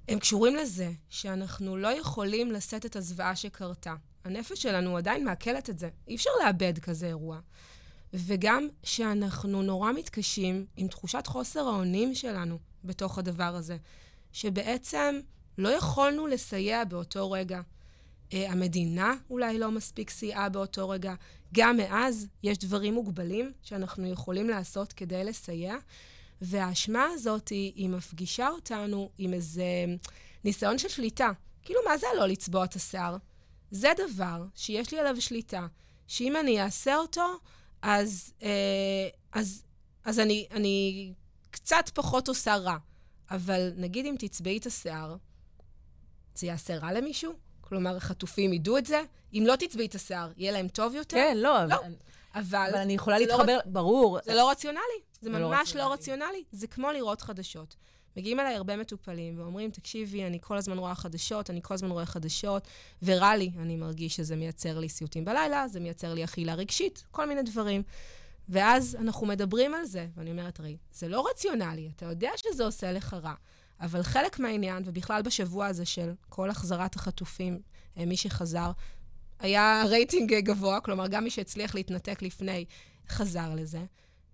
[0.08, 3.94] הם קשורים לזה, שאנחנו לא יכולים לשאת את הזוועה שקרתה.
[4.26, 7.40] הנפש שלנו עדיין מעכלת את זה, אי אפשר לאבד כזה אירוע.
[8.14, 12.58] וגם שאנחנו נורא מתקשים עם תחושת חוסר האונים שלנו.
[12.84, 13.78] בתוך הדבר הזה,
[14.34, 15.20] שבעצם
[15.58, 17.62] לא יכולנו לסייע באותו רגע.
[18.30, 21.14] Uh, המדינה אולי לא מספיק סייעה באותו רגע.
[21.54, 25.76] גם מאז יש דברים מוגבלים שאנחנו יכולים לעשות כדי לסייע,
[26.42, 29.64] והאשמה הזאת היא, היא מפגישה אותנו עם איזה
[30.44, 31.32] ניסיון של שליטה.
[31.64, 33.18] כאילו, מה זה לא לצבוע את השיער?
[33.72, 35.68] זה דבר שיש לי עליו שליטה,
[36.08, 37.26] שאם אני אעשה אותו,
[37.82, 39.64] אז, אה, אז,
[40.06, 41.14] אז אני, אני
[41.52, 42.78] קצת פחות עושה רע.
[43.32, 45.16] אבל נגיד אם תצבעי את השיער,
[46.36, 47.34] זה יעשה רע למישהו?
[47.72, 49.02] כלומר, החטופים ידעו את זה?
[49.34, 51.18] אם לא תצבעי את השיער, יהיה להם טוב יותר?
[51.18, 51.66] כן, לא.
[51.66, 51.76] לא.
[52.36, 52.68] אבל...
[52.70, 54.20] אבל, אני יכולה לא להתחבר, לא, ברור.
[54.26, 54.82] זה לא רציונלי.
[55.22, 55.90] זה, לא ממש לא רציונלי.
[55.90, 56.44] לא רציונלי.
[56.52, 57.76] זה כמו לראות חדשות.
[58.18, 62.06] מגיעים אליי הרבה מטופלים ואומרים, תקשיבי, אני כל הזמן רואה חדשות, אני כל הזמן רואה
[62.06, 62.68] חדשות,
[63.04, 67.26] ורע לי, אני מרגיש שזה מייצר לי סיוטים בלילה, זה מייצר לי אכילה רגשית, כל
[67.26, 67.84] מיני דברים.
[68.50, 72.92] ואז אנחנו מדברים על זה, ואני אומרת, הרי, זה לא רציונלי, אתה יודע שזה עושה
[72.92, 73.34] לך רע,
[73.82, 77.60] אבל חלק מהעניין, ובכלל בשבוע הזה של כל החזרת החטופים,
[77.98, 78.72] אה, מי שחזר,
[79.40, 82.66] היה רייטינג גבוה, כלומר, גם מי שהצליח להתנתק לפני,
[83.10, 83.80] חזר לזה.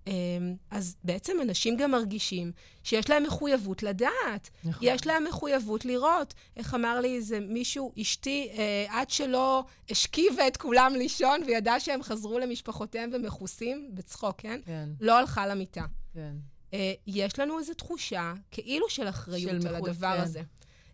[0.08, 2.52] אמ, אז בעצם אנשים גם מרגישים
[2.84, 4.50] שיש להם מחויבות לדעת.
[4.64, 4.88] נכון.
[4.88, 6.34] יש להם מחויבות לראות.
[6.58, 12.04] איך אמר לי איזה מישהו, אשתי, אה, עד שלא השכיבה את כולם לישון וידעה שהם
[12.04, 14.60] חזרו למשפחותיהם ומכוסים, בצחוק, כן?
[14.66, 14.90] כן.
[15.02, 15.86] לא הלכה למיטה.
[16.14, 16.36] כן.
[16.74, 20.22] אה, יש לנו איזו תחושה כאילו של אחריות של על מחוץ, הדבר כן.
[20.22, 20.42] הזה,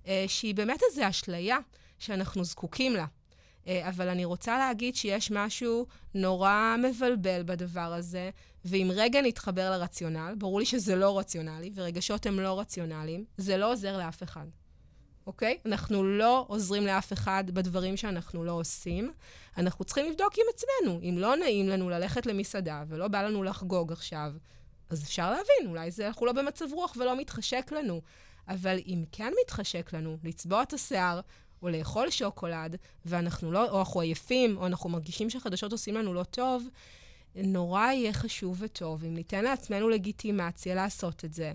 [0.07, 1.57] אה, שהיא באמת איזו אשליה
[1.99, 3.05] שאנחנו זקוקים לה.
[3.67, 8.29] אה, אבל אני רוצה להגיד שיש משהו נורא מבלבל בדבר הזה,
[8.65, 13.71] ואם רגע נתחבר לרציונל, ברור לי שזה לא רציונלי, ורגשות הם לא רציונליים, זה לא
[13.71, 14.45] עוזר לאף אחד.
[15.27, 15.57] אוקיי?
[15.65, 19.11] אנחנו לא עוזרים לאף אחד בדברים שאנחנו לא עושים.
[19.57, 20.99] אנחנו צריכים לבדוק עם עצמנו.
[21.09, 24.33] אם לא נעים לנו ללכת למסעדה ולא בא לנו לחגוג עכשיו,
[24.89, 28.01] אז אפשר להבין, אולי זה, אנחנו לא במצב רוח ולא מתחשק לנו.
[28.47, 31.19] אבל אם כן מתחשק לנו לצבוע את השיער,
[31.61, 36.23] או לאכול שוקולד, ואנחנו לא, או אנחנו עייפים, או אנחנו מרגישים שהחדשות עושים לנו לא
[36.23, 36.67] טוב,
[37.35, 41.53] נורא יהיה חשוב וטוב אם ניתן לעצמנו לגיטימציה לעשות את זה,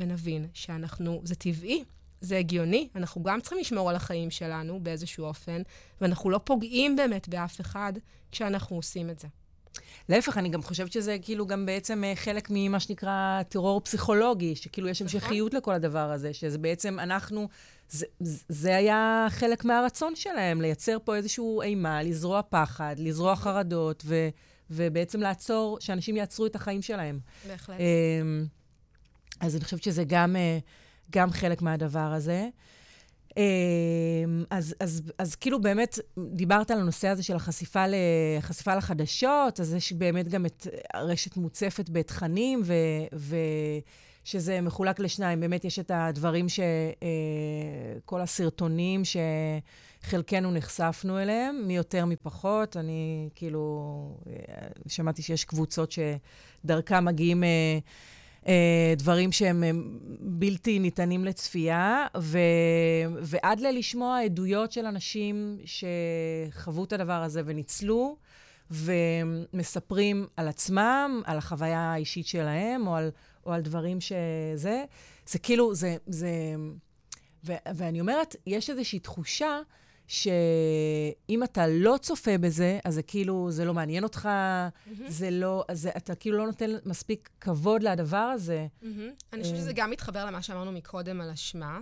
[0.00, 1.84] ונבין שאנחנו, זה טבעי,
[2.20, 5.62] זה הגיוני, אנחנו גם צריכים לשמור על החיים שלנו באיזשהו אופן,
[6.00, 7.92] ואנחנו לא פוגעים באמת באף אחד
[8.32, 9.28] כשאנחנו עושים את זה.
[10.08, 14.88] להפך, אני גם חושבת שזה כאילו גם בעצם אה, חלק ממה שנקרא טרור פסיכולוגי, שכאילו
[14.88, 15.20] יש נכון.
[15.20, 17.48] המשכיות לכל הדבר הזה, שזה בעצם אנחנו,
[17.88, 18.06] זה,
[18.48, 24.28] זה היה חלק מהרצון שלהם, לייצר פה איזושהי אימה, לזרוע פחד, לזרוע חרדות, ו,
[24.70, 27.18] ובעצם לעצור, שאנשים יעצרו את החיים שלהם.
[27.48, 27.76] בהחלט.
[27.80, 28.46] אמ,
[29.40, 30.58] אז אני חושבת שזה גם, אה,
[31.10, 32.48] גם חלק מהדבר הזה.
[33.38, 37.84] אמ, אז, אז, אז כאילו באמת, דיברת על הנושא הזה של החשיפה,
[38.38, 42.74] לחשיפה לחדשות, אז יש באמת גם את הרשת מוצפת בתכנים, ו,
[44.24, 45.40] ושזה מחולק לשניים.
[45.40, 46.60] באמת יש את הדברים ש...
[46.60, 49.02] אה, כל הסרטונים
[50.02, 52.76] שחלקנו נחשפנו אליהם, מי יותר מי פחות.
[52.76, 54.32] אני כאילו, אה,
[54.88, 57.42] שמעתי שיש קבוצות שדרכם מגיעים...
[58.48, 59.70] אה, דברים שהם אה,
[60.20, 62.38] בלתי ניתנים לצפייה, ו,
[63.22, 68.16] ועד ללשמוע עדויות של אנשים שחוו את הדבר הזה וניצלו,
[68.70, 73.10] ומספרים על עצמם, על החוויה האישית שלהם, או על,
[73.46, 74.84] או על דברים שזה.
[75.26, 75.96] זה כאילו, זה...
[76.06, 76.28] זה
[77.44, 79.60] ו, ואני אומרת, יש איזושהי תחושה
[80.08, 84.90] שאם אתה לא צופה בזה, אז זה כאילו, זה לא מעניין אותך, mm-hmm.
[85.08, 88.66] זה לא, אז אתה כאילו לא נותן מספיק כבוד לדבר הזה.
[88.82, 88.86] Mm-hmm.
[89.32, 91.80] אני חושבת שזה גם מתחבר למה שאמרנו מקודם על אשמה,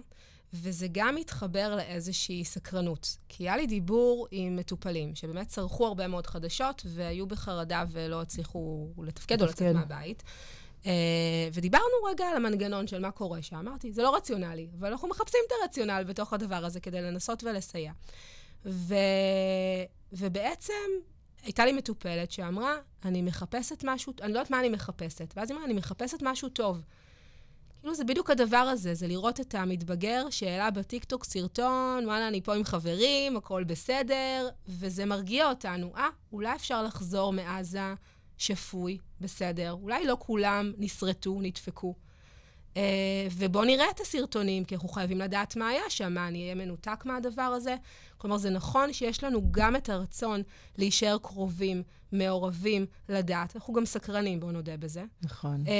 [0.53, 3.17] וזה גם מתחבר לאיזושהי סקרנות.
[3.29, 8.89] כי היה לי דיבור עם מטופלים, שבאמת צרכו הרבה מאוד חדשות, והיו בחרדה ולא הצליחו
[9.03, 10.23] לתפקד או לצאת מהבית.
[10.83, 10.89] Uh,
[11.53, 13.57] ודיברנו רגע על המנגנון של מה קורה שם.
[13.57, 17.93] אמרתי, זה לא רציונלי, אבל אנחנו מחפשים את הרציונל בתוך הדבר הזה כדי לנסות ולסייע.
[18.67, 18.95] ו...
[20.13, 20.73] ובעצם
[21.43, 25.35] הייתה לי מטופלת שאמרה, אני מחפשת משהו, אני לא יודעת מה אני מחפשת.
[25.37, 26.81] ואז היא אמרה, אני מחפשת משהו טוב.
[27.81, 32.55] כאילו, זה בדיוק הדבר הזה, זה לראות את המתבגר שהעלה בטיקטוק סרטון, וואלה, אני פה
[32.55, 35.93] עם חברים, הכל בסדר, וזה מרגיע אותנו.
[35.97, 37.95] אה, אולי אפשר לחזור מעזה
[38.39, 39.73] שפוי, בסדר.
[39.73, 41.95] אולי לא כולם נסרטו, נדפקו.
[42.75, 42.79] Uh,
[43.33, 47.05] ובואו נראה את הסרטונים, כי אנחנו חייבים לדעת מה היה שם, מה, אני אהיה מנותק
[47.05, 47.77] מהדבר הזה?
[48.19, 50.43] כלומר, זה נכון שיש לנו גם את הרצון
[50.79, 53.57] להישאר קרובים, מעורבים, לדעת.
[53.57, 55.05] אנחנו גם סקרנים, בואו נודה בזה.
[55.23, 55.65] נכון.
[55.67, 55.71] Uh,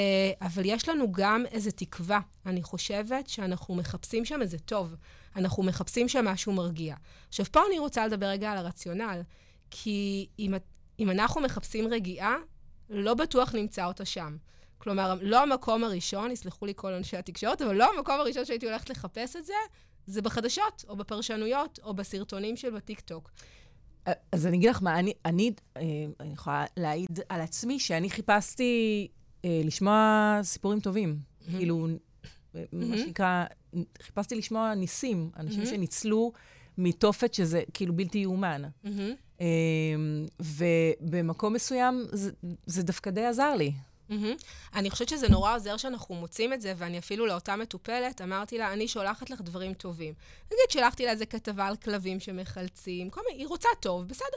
[0.45, 2.19] אבל יש לנו גם איזו תקווה.
[2.45, 4.95] אני חושבת שאנחנו מחפשים שם איזה טוב.
[5.35, 6.95] אנחנו מחפשים שם משהו מרגיע.
[7.29, 9.21] עכשיו, פה אני רוצה לדבר רגע על הרציונל,
[9.71, 10.53] כי אם,
[10.99, 12.35] אם אנחנו מחפשים רגיעה,
[12.89, 14.37] לא בטוח נמצא אותה שם.
[14.77, 18.89] כלומר, לא המקום הראשון, יסלחו לי כל אנשי התקשורת, אבל לא המקום הראשון שהייתי הולכת
[18.89, 19.53] לחפש את זה,
[20.07, 23.31] זה בחדשות, או בפרשנויות, או בסרטונים של בטיקטוק.
[24.31, 25.81] אז אני אגיד לך מה, אני, אני, אה,
[26.19, 29.07] אני יכולה להעיד על עצמי שאני חיפשתי
[29.45, 31.19] אה, לשמוע סיפורים טובים.
[31.19, 31.51] Mm-hmm.
[31.51, 32.57] כאילו, mm-hmm.
[32.71, 33.45] מה שנקרא,
[34.01, 35.65] חיפשתי לשמוע ניסים, אנשים mm-hmm.
[35.65, 36.31] שניצלו
[36.77, 38.61] מתופת שזה כאילו בלתי יאומן.
[38.85, 39.39] Mm-hmm.
[40.39, 42.31] ובמקום מסוים זה,
[42.65, 43.71] זה דווקא די עזר לי.
[44.09, 44.43] Mm-hmm.
[44.75, 48.73] אני חושבת שזה נורא עוזר שאנחנו מוצאים את זה, ואני אפילו לאותה מטופלת אמרתי לה,
[48.73, 50.13] אני שולחת לך דברים טובים.
[50.45, 54.27] נגיד, שלחתי לה איזה כתבה על כלבים שמחלצים, כל מיני, היא רוצה טוב, בסדר,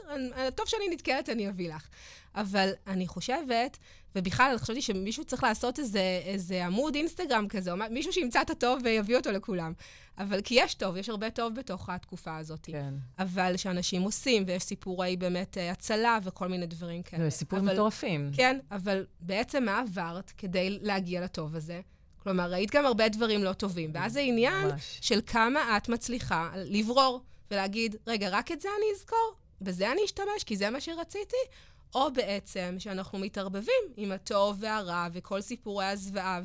[0.55, 1.87] טוב שאני נתקלת, אני אביא לך.
[2.35, 3.77] אבל אני חושבת,
[4.15, 8.79] ובכלל, חשבתי שמישהו צריך לעשות איזה, איזה עמוד אינסטגרם כזה, או מישהו שימצא את הטוב
[8.83, 9.73] ויביא אותו לכולם.
[10.21, 12.65] אבל כי יש טוב, יש הרבה טוב בתוך התקופה הזאת.
[12.65, 12.93] כן.
[13.19, 17.23] אבל שאנשים עושים, ויש סיפורי באמת אה, הצלה וכל מיני דברים כאלה.
[17.23, 18.31] ויש סיפורים מטורפים.
[18.33, 21.81] כן, אבל בעצם מה עברת כדי להגיע לטוב הזה?
[22.23, 23.91] כלומר, ראית גם הרבה דברים לא טובים.
[23.93, 24.99] ואז זה עניין ממש.
[25.01, 29.33] של כמה את מצליחה לברור ולהגיד, רגע, רק את זה אני אזכור?
[29.61, 31.37] בזה אני אשתמש, כי זה מה שרציתי?
[31.95, 36.41] או בעצם שאנחנו מתערבבים עם הטוב והרע וכל סיפורי הזוועה,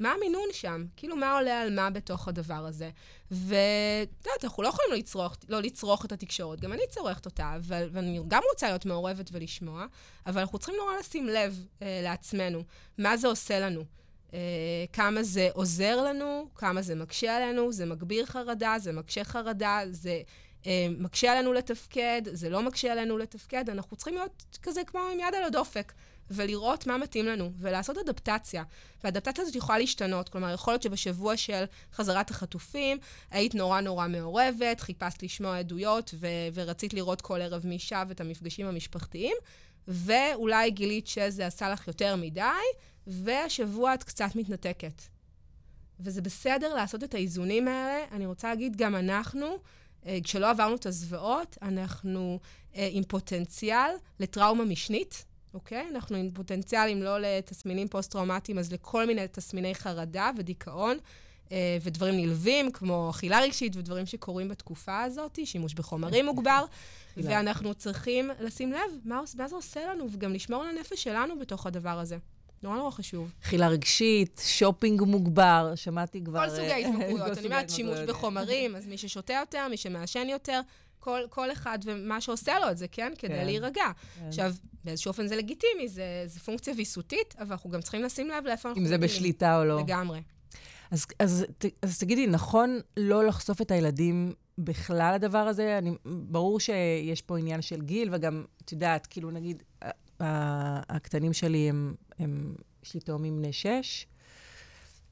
[0.00, 0.84] ומה המינון שם?
[0.96, 2.90] כאילו, מה עולה על מה בתוך הדבר הזה?
[3.30, 7.56] ואת יודעת, אנחנו לא יכולים לא לצרוך, לא לצרוך את התקשורת, גם אני צורכת אותה,
[7.62, 9.86] ו- ואני גם רוצה להיות מעורבת ולשמוע,
[10.26, 12.62] אבל אנחנו צריכים נורא לשים לב אה, לעצמנו,
[12.98, 13.84] מה זה עושה לנו.
[14.34, 14.36] Uh,
[14.92, 20.22] כמה זה עוזר לנו, כמה זה מקשה עלינו, זה מגביר חרדה, זה מקשה חרדה, זה
[20.62, 20.66] uh,
[20.98, 23.70] מקשה עלינו לתפקד, זה לא מקשה עלינו לתפקד.
[23.70, 25.92] אנחנו צריכים להיות כזה כמו עם יד על הדופק,
[26.30, 28.64] ולראות מה מתאים לנו, ולעשות אדפטציה.
[29.04, 32.98] והאדפטציה הזאת יכולה להשתנות, כלומר, יכול להיות שבשבוע של חזרת החטופים,
[33.30, 38.20] היית נורא נורא מעורבת, חיפשת לשמוע עדויות, ו- ורצית לראות כל ערב מי שב את
[38.20, 39.36] המפגשים המשפחתיים,
[39.88, 42.42] ואולי גילית שזה עשה לך יותר מדי,
[43.06, 45.02] והשבוע את קצת מתנתקת.
[46.00, 48.04] וזה בסדר לעשות את האיזונים האלה.
[48.12, 49.46] אני רוצה להגיד, גם אנחנו,
[50.06, 52.40] אה, כשלא עברנו את הזוועות, אנחנו
[52.76, 55.24] אה, עם פוטנציאל לטראומה משנית,
[55.54, 55.86] אוקיי?
[55.90, 60.98] אנחנו עם פוטנציאל, אם לא לתסמינים פוסט-טראומטיים, אז לכל מיני תסמיני חרדה ודיכאון.
[61.52, 66.64] אה, ודברים נלווים, כמו אכילה רגשית ודברים שקורים בתקופה הזאת, שימוש בחומרים מוגבר,
[67.16, 71.66] ואנחנו צריכים לשים לב מה, מה זה עושה לנו, וגם לשמור על הנפש שלנו בתוך
[71.66, 72.16] הדבר הזה.
[72.62, 73.32] נורא נורא חשוב.
[73.42, 76.48] אכילה רגשית, שופינג מוגבר, שמעתי כבר...
[76.48, 77.38] כל סוגי ההתמכרויות.
[77.38, 80.60] אני אומרת, שימוש בחומרים, אז מי ששותה יותר, מי שמעשן יותר,
[81.00, 83.12] כל, כל אחד ומה שעושה לו את זה, כן?
[83.18, 83.44] כדי כן.
[83.44, 83.84] להירגע.
[84.18, 84.28] כן.
[84.28, 84.52] עכשיו,
[84.84, 88.68] באיזשהו אופן זה לגיטימי, זה, זה פונקציה ויסותית, אבל אנחנו גם צריכים לשים לב לאיפה
[88.68, 88.82] אנחנו...
[88.82, 89.80] אם זה בשליטה או לא.
[89.80, 90.22] לגמרי.
[90.90, 91.46] אז, אז,
[91.82, 95.78] אז תגידי, נכון לא לחשוף את הילדים בכלל הדבר הזה?
[95.78, 99.62] אני, ברור שיש פה עניין של גיל, וגם, את יודעת, כאילו, נגיד,
[100.20, 102.54] הקטנים שלי הם, הם
[102.84, 104.06] יש לי תאומים בני שש.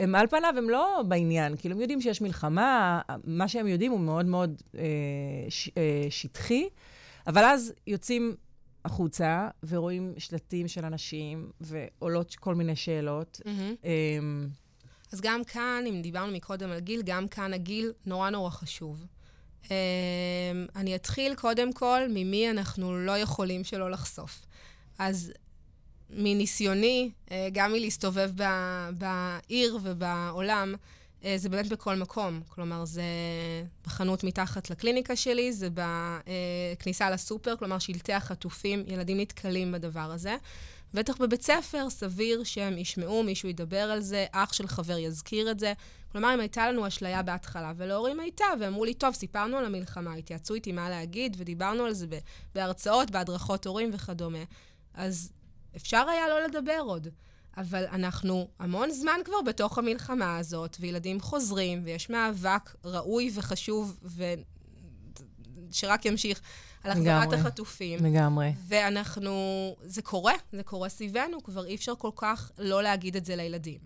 [0.00, 4.00] הם על פניו, הם לא בעניין, כאילו, הם יודעים שיש מלחמה, מה שהם יודעים הוא
[4.00, 4.82] מאוד מאוד אה,
[5.48, 6.68] ש, אה, שטחי,
[7.26, 8.36] אבל אז יוצאים
[8.84, 13.40] החוצה ורואים שלטים של אנשים, ועולות כל מיני שאלות.
[13.44, 13.84] Mm-hmm.
[13.84, 14.18] אה,
[15.12, 19.06] אז גם כאן, אם דיברנו מקודם על גיל, גם כאן הגיל נורא נורא חשוב.
[19.62, 19.68] Um,
[20.76, 24.46] אני אתחיל קודם כל ממי אנחנו לא יכולים שלא לחשוף.
[24.98, 25.32] אז
[26.10, 28.30] מניסיוני, אה, גם מלהסתובב
[28.98, 30.74] בעיר ובעולם,
[31.36, 32.40] זה באמת בכל מקום.
[32.48, 33.02] כלומר, זה
[33.84, 40.36] בחנות מתחת לקליניקה שלי, זה בכניסה לסופר, כלומר, שלטי החטופים, ילדים נתקלים בדבר הזה.
[40.94, 45.60] בטח בבית ספר, סביר שהם ישמעו, מישהו ידבר על זה, אח של חבר יזכיר את
[45.60, 45.72] זה.
[46.12, 50.54] כלומר, אם הייתה לנו אשליה בהתחלה, ולהורים הייתה, ואמרו לי, טוב, סיפרנו על המלחמה, התייעצו
[50.54, 52.06] איתי מה להגיד, ודיברנו על זה
[52.54, 54.44] בהרצאות, בהדרכות הורים וכדומה.
[54.94, 55.32] אז
[55.76, 57.08] אפשר היה לא לדבר עוד.
[57.56, 64.24] אבל אנחנו המון זמן כבר בתוך המלחמה הזאת, וילדים חוזרים, ויש מאבק ראוי וחשוב, ו...
[65.72, 66.40] שרק ימשיך
[66.84, 68.04] על החזרת החטופים.
[68.04, 68.52] לגמרי.
[68.68, 69.32] ואנחנו,
[69.82, 73.78] זה קורה, זה קורה סביבנו, כבר אי אפשר כל כך לא להגיד את זה לילדים.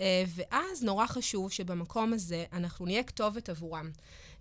[0.00, 3.90] אה, ואז נורא חשוב שבמקום הזה אנחנו נהיה כתובת עבורם.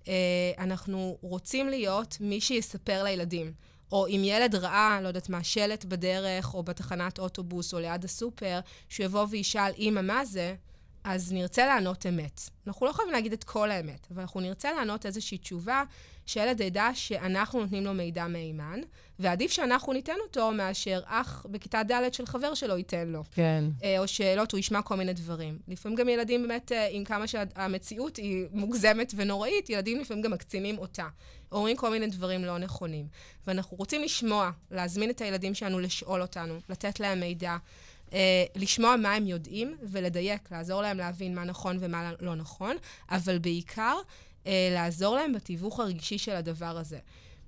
[0.07, 0.13] אה,
[0.57, 3.53] אנחנו רוצים להיות מי שיספר לילדים.
[3.91, 8.59] או אם ילד ראה, לא יודעת מה, שלט בדרך, או בתחנת אוטובוס, או ליד הסופר,
[8.89, 10.55] שהוא יבוא וישאל, אמא, מה זה?
[11.03, 12.41] אז נרצה לענות אמת.
[12.67, 15.83] אנחנו לא חייבים להגיד את כל האמת, אבל אנחנו נרצה לענות איזושהי תשובה
[16.25, 18.79] שילד ידע שאנחנו נותנים לו מידע מהימן,
[19.21, 23.23] ועדיף שאנחנו ניתן אותו מאשר אח בכיתה ד' של חבר שלו ייתן לו.
[23.31, 23.63] כן.
[23.83, 25.59] אה, או שאלות, הוא ישמע כל מיני דברים.
[25.67, 30.77] לפעמים גם ילדים באמת, אה, עם כמה שהמציאות היא מוגזמת ונוראית, ילדים לפעמים גם מקצינים
[30.77, 31.07] אותה.
[31.51, 33.07] אומרים כל מיני דברים לא נכונים.
[33.47, 37.57] ואנחנו רוצים לשמוע, להזמין את הילדים שלנו לשאול אותנו, לתת להם מידע.
[38.09, 38.13] Uh,
[38.55, 42.75] לשמוע מה הם יודעים ולדייק, לעזור להם להבין מה נכון ומה לא נכון,
[43.11, 43.95] אבל בעיקר
[44.43, 46.99] uh, לעזור להם בתיווך הרגשי של הדבר הזה.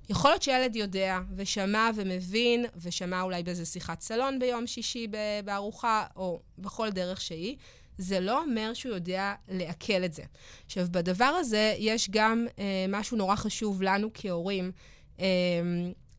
[0.09, 5.07] יכול להיות שילד יודע ושמע ומבין, ושמע אולי באיזה שיחת סלון ביום שישי
[5.45, 7.55] בארוחה, או בכל דרך שהיא,
[7.97, 10.23] זה לא אומר שהוא יודע לעכל את זה.
[10.65, 14.71] עכשיו, בדבר הזה יש גם uh, משהו נורא חשוב לנו כהורים.
[15.17, 15.21] Uh,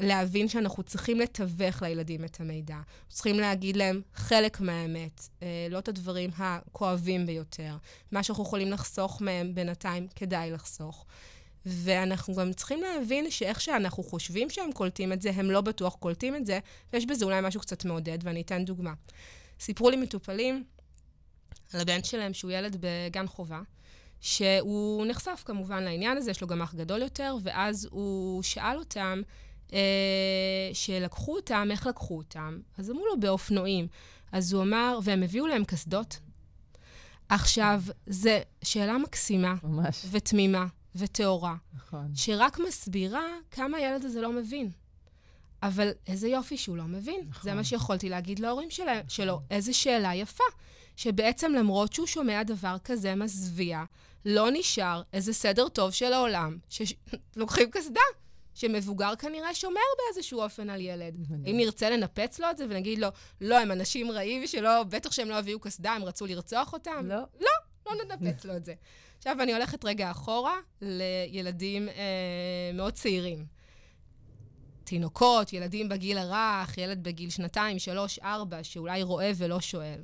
[0.00, 2.76] להבין שאנחנו צריכים לתווך לילדים את המידע.
[3.08, 7.76] צריכים להגיד להם חלק מהאמת, אה, לא את הדברים הכואבים ביותר.
[8.12, 11.06] מה שאנחנו יכולים לחסוך מהם בינתיים, כדאי לחסוך.
[11.66, 16.36] ואנחנו גם צריכים להבין שאיך שאנחנו חושבים שהם קולטים את זה, הם לא בטוח קולטים
[16.36, 16.58] את זה,
[16.92, 18.92] ויש בזה אולי משהו קצת מעודד, ואני אתן דוגמה.
[19.60, 20.64] סיפרו לי מטופלים
[21.74, 23.60] על הבן שלהם, שהוא ילד בגן חובה,
[24.20, 29.22] שהוא נחשף כמובן לעניין הזה, יש לו גם אח גדול יותר, ואז הוא שאל אותם,
[29.72, 32.58] אה, שלקחו אותם, איך לקחו אותם?
[32.78, 33.88] אז אמרו לו, באופנועים.
[34.32, 36.18] אז הוא אמר, והם הביאו להם קסדות.
[37.28, 38.30] עכשיו, זו
[38.62, 39.54] שאלה מקסימה.
[39.62, 40.06] ממש.
[40.10, 41.54] ותמימה, וטהורה.
[41.74, 42.10] נכון.
[42.14, 44.70] שרק מסבירה כמה הילד הזה לא מבין.
[45.62, 47.26] אבל איזה יופי שהוא לא מבין.
[47.28, 47.42] נכון.
[47.42, 49.08] זה מה שיכולתי להגיד להורים שלה, נכון.
[49.08, 49.40] שלו.
[49.50, 50.44] איזה שאלה יפה.
[50.96, 53.84] שבעצם למרות שהוא שומע דבר כזה מזוויע,
[54.24, 58.00] לא נשאר איזה סדר טוב של העולם, שלוקחים קסדה.
[58.54, 61.14] שמבוגר כנראה שומר באיזשהו אופן על ילד.
[61.46, 63.08] אם נרצה לנפץ לו את זה ונגיד לו,
[63.40, 67.06] לא, הם אנשים רעים שלא, בטח שהם לא הביאו קסדה, הם רצו לרצוח אותם?
[67.08, 67.16] לא.
[67.40, 67.50] לא,
[67.86, 68.74] לא ננפץ לו את זה.
[69.26, 71.94] עכשיו, אני הולכת רגע אחורה לילדים אה,
[72.74, 73.46] מאוד צעירים.
[74.84, 80.00] תינוקות, ילדים בגיל הרך, ילד בגיל שנתיים, שלוש, ארבע, שאולי רואה ולא שואל.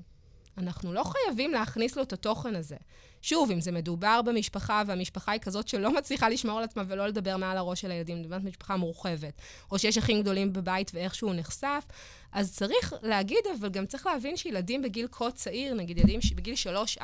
[0.58, 2.76] אנחנו לא חייבים להכניס לו את התוכן הזה.
[3.22, 7.36] שוב, אם זה מדובר במשפחה, והמשפחה היא כזאת שלא מצליחה לשמור על עצמה ולא לדבר
[7.36, 9.40] מעל הראש של הילדים, מדברת משפחה מורחבת,
[9.70, 11.84] או שיש אחים גדולים בבית ואיכשהו נחשף,
[12.32, 16.54] אז צריך להגיד, אבל גם צריך להבין שילדים בגיל כה צעיר, נגיד ילדים בגיל
[16.98, 17.02] 3-4,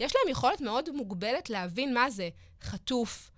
[0.00, 2.28] יש להם יכולת מאוד מוגבלת להבין מה זה
[2.62, 3.30] חטוף.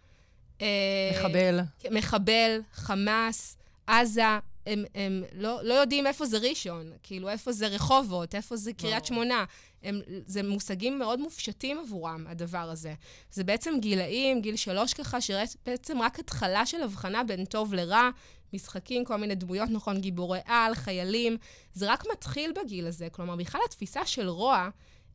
[0.60, 0.66] אה,
[1.12, 1.60] מחבל.
[1.90, 4.22] מחבל, חמאס, עזה,
[4.66, 9.04] הם, הם לא, לא יודעים איפה זה ראשון, כאילו, איפה זה רחובות, איפה זה קריית
[9.04, 9.44] שמונה.
[9.84, 12.94] הם, זה מושגים מאוד מופשטים עבורם, הדבר הזה.
[13.32, 18.10] זה בעצם גילאים, גיל שלוש ככה, שבעצם רק התחלה של הבחנה בין טוב לרע,
[18.52, 21.36] משחקים, כל מיני דמויות, נכון, גיבורי על, חיילים.
[21.74, 23.08] זה רק מתחיל בגיל הזה.
[23.10, 24.68] כלומר, בכלל התפיסה של רוע,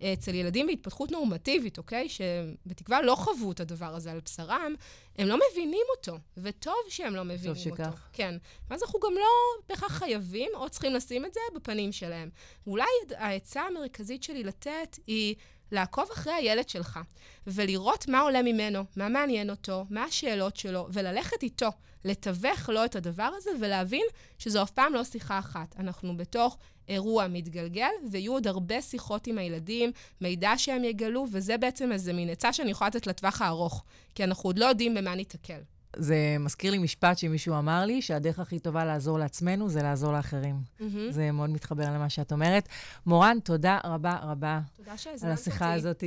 [0.04, 2.10] אצל ילדים בהתפתחות נורמטיבית, אוקיי?
[2.10, 4.76] שבתקווה לא חוו את הדבר הזה על בשרם,
[5.18, 7.88] הם לא מבינים אותו, וטוב שהם לא מבינים טוב שכך.
[7.88, 7.98] אותו.
[8.14, 8.36] כן.
[8.70, 12.30] ואז אנחנו גם לא בהכרח חייבים, או צריכים לשים את זה בפנים שלהם.
[12.68, 12.86] ואולי
[13.18, 15.36] העצה המרכזית שלי לתת היא...
[15.72, 17.00] לעקוב אחרי הילד שלך,
[17.48, 21.70] ולראות מה עולה ממנו, מה מעניין אותו, מה השאלות שלו, וללכת איתו,
[22.06, 24.06] לתווך לו את הדבר הזה, ולהבין
[24.38, 25.76] שזו אף פעם לא שיחה אחת.
[25.80, 26.58] אנחנו בתוך
[26.90, 32.30] אירוע מתגלגל, ויהיו עוד הרבה שיחות עם הילדים, מידע שהם יגלו, וזה בעצם איזה מין
[32.30, 33.84] עצה שאני יכולה לתת לטווח הארוך,
[34.16, 35.60] כי אנחנו עוד לא יודעים במה ניתקל.
[35.96, 40.56] זה מזכיר לי משפט שמישהו אמר לי, שהדרך הכי טובה לעזור לעצמנו זה לעזור לאחרים.
[40.56, 40.84] Mm-hmm.
[41.10, 42.70] זה מאוד מתחבר למה שאת אומרת.
[43.06, 44.60] מורן, תודה רבה רבה.
[44.78, 45.26] תודה שהזמנת אותי.
[45.28, 46.04] על השיחה הזאת.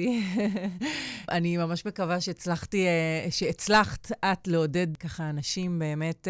[1.28, 6.28] אני ממש מקווה שהצלחתי, אה, שהצלחת את לעודד ככה אנשים באמת...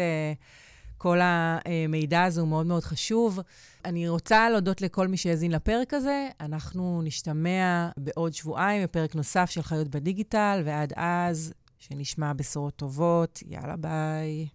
[1.01, 3.39] כל המידע הזה הוא מאוד מאוד חשוב.
[3.85, 6.29] אני רוצה להודות לכל מי שהאזין לפרק הזה.
[6.41, 13.43] אנחנו נשתמע בעוד שבועיים בפרק נוסף של חיות בדיגיטל, ועד אז, שנשמע בשורות טובות.
[13.47, 14.47] יאללה, ביי.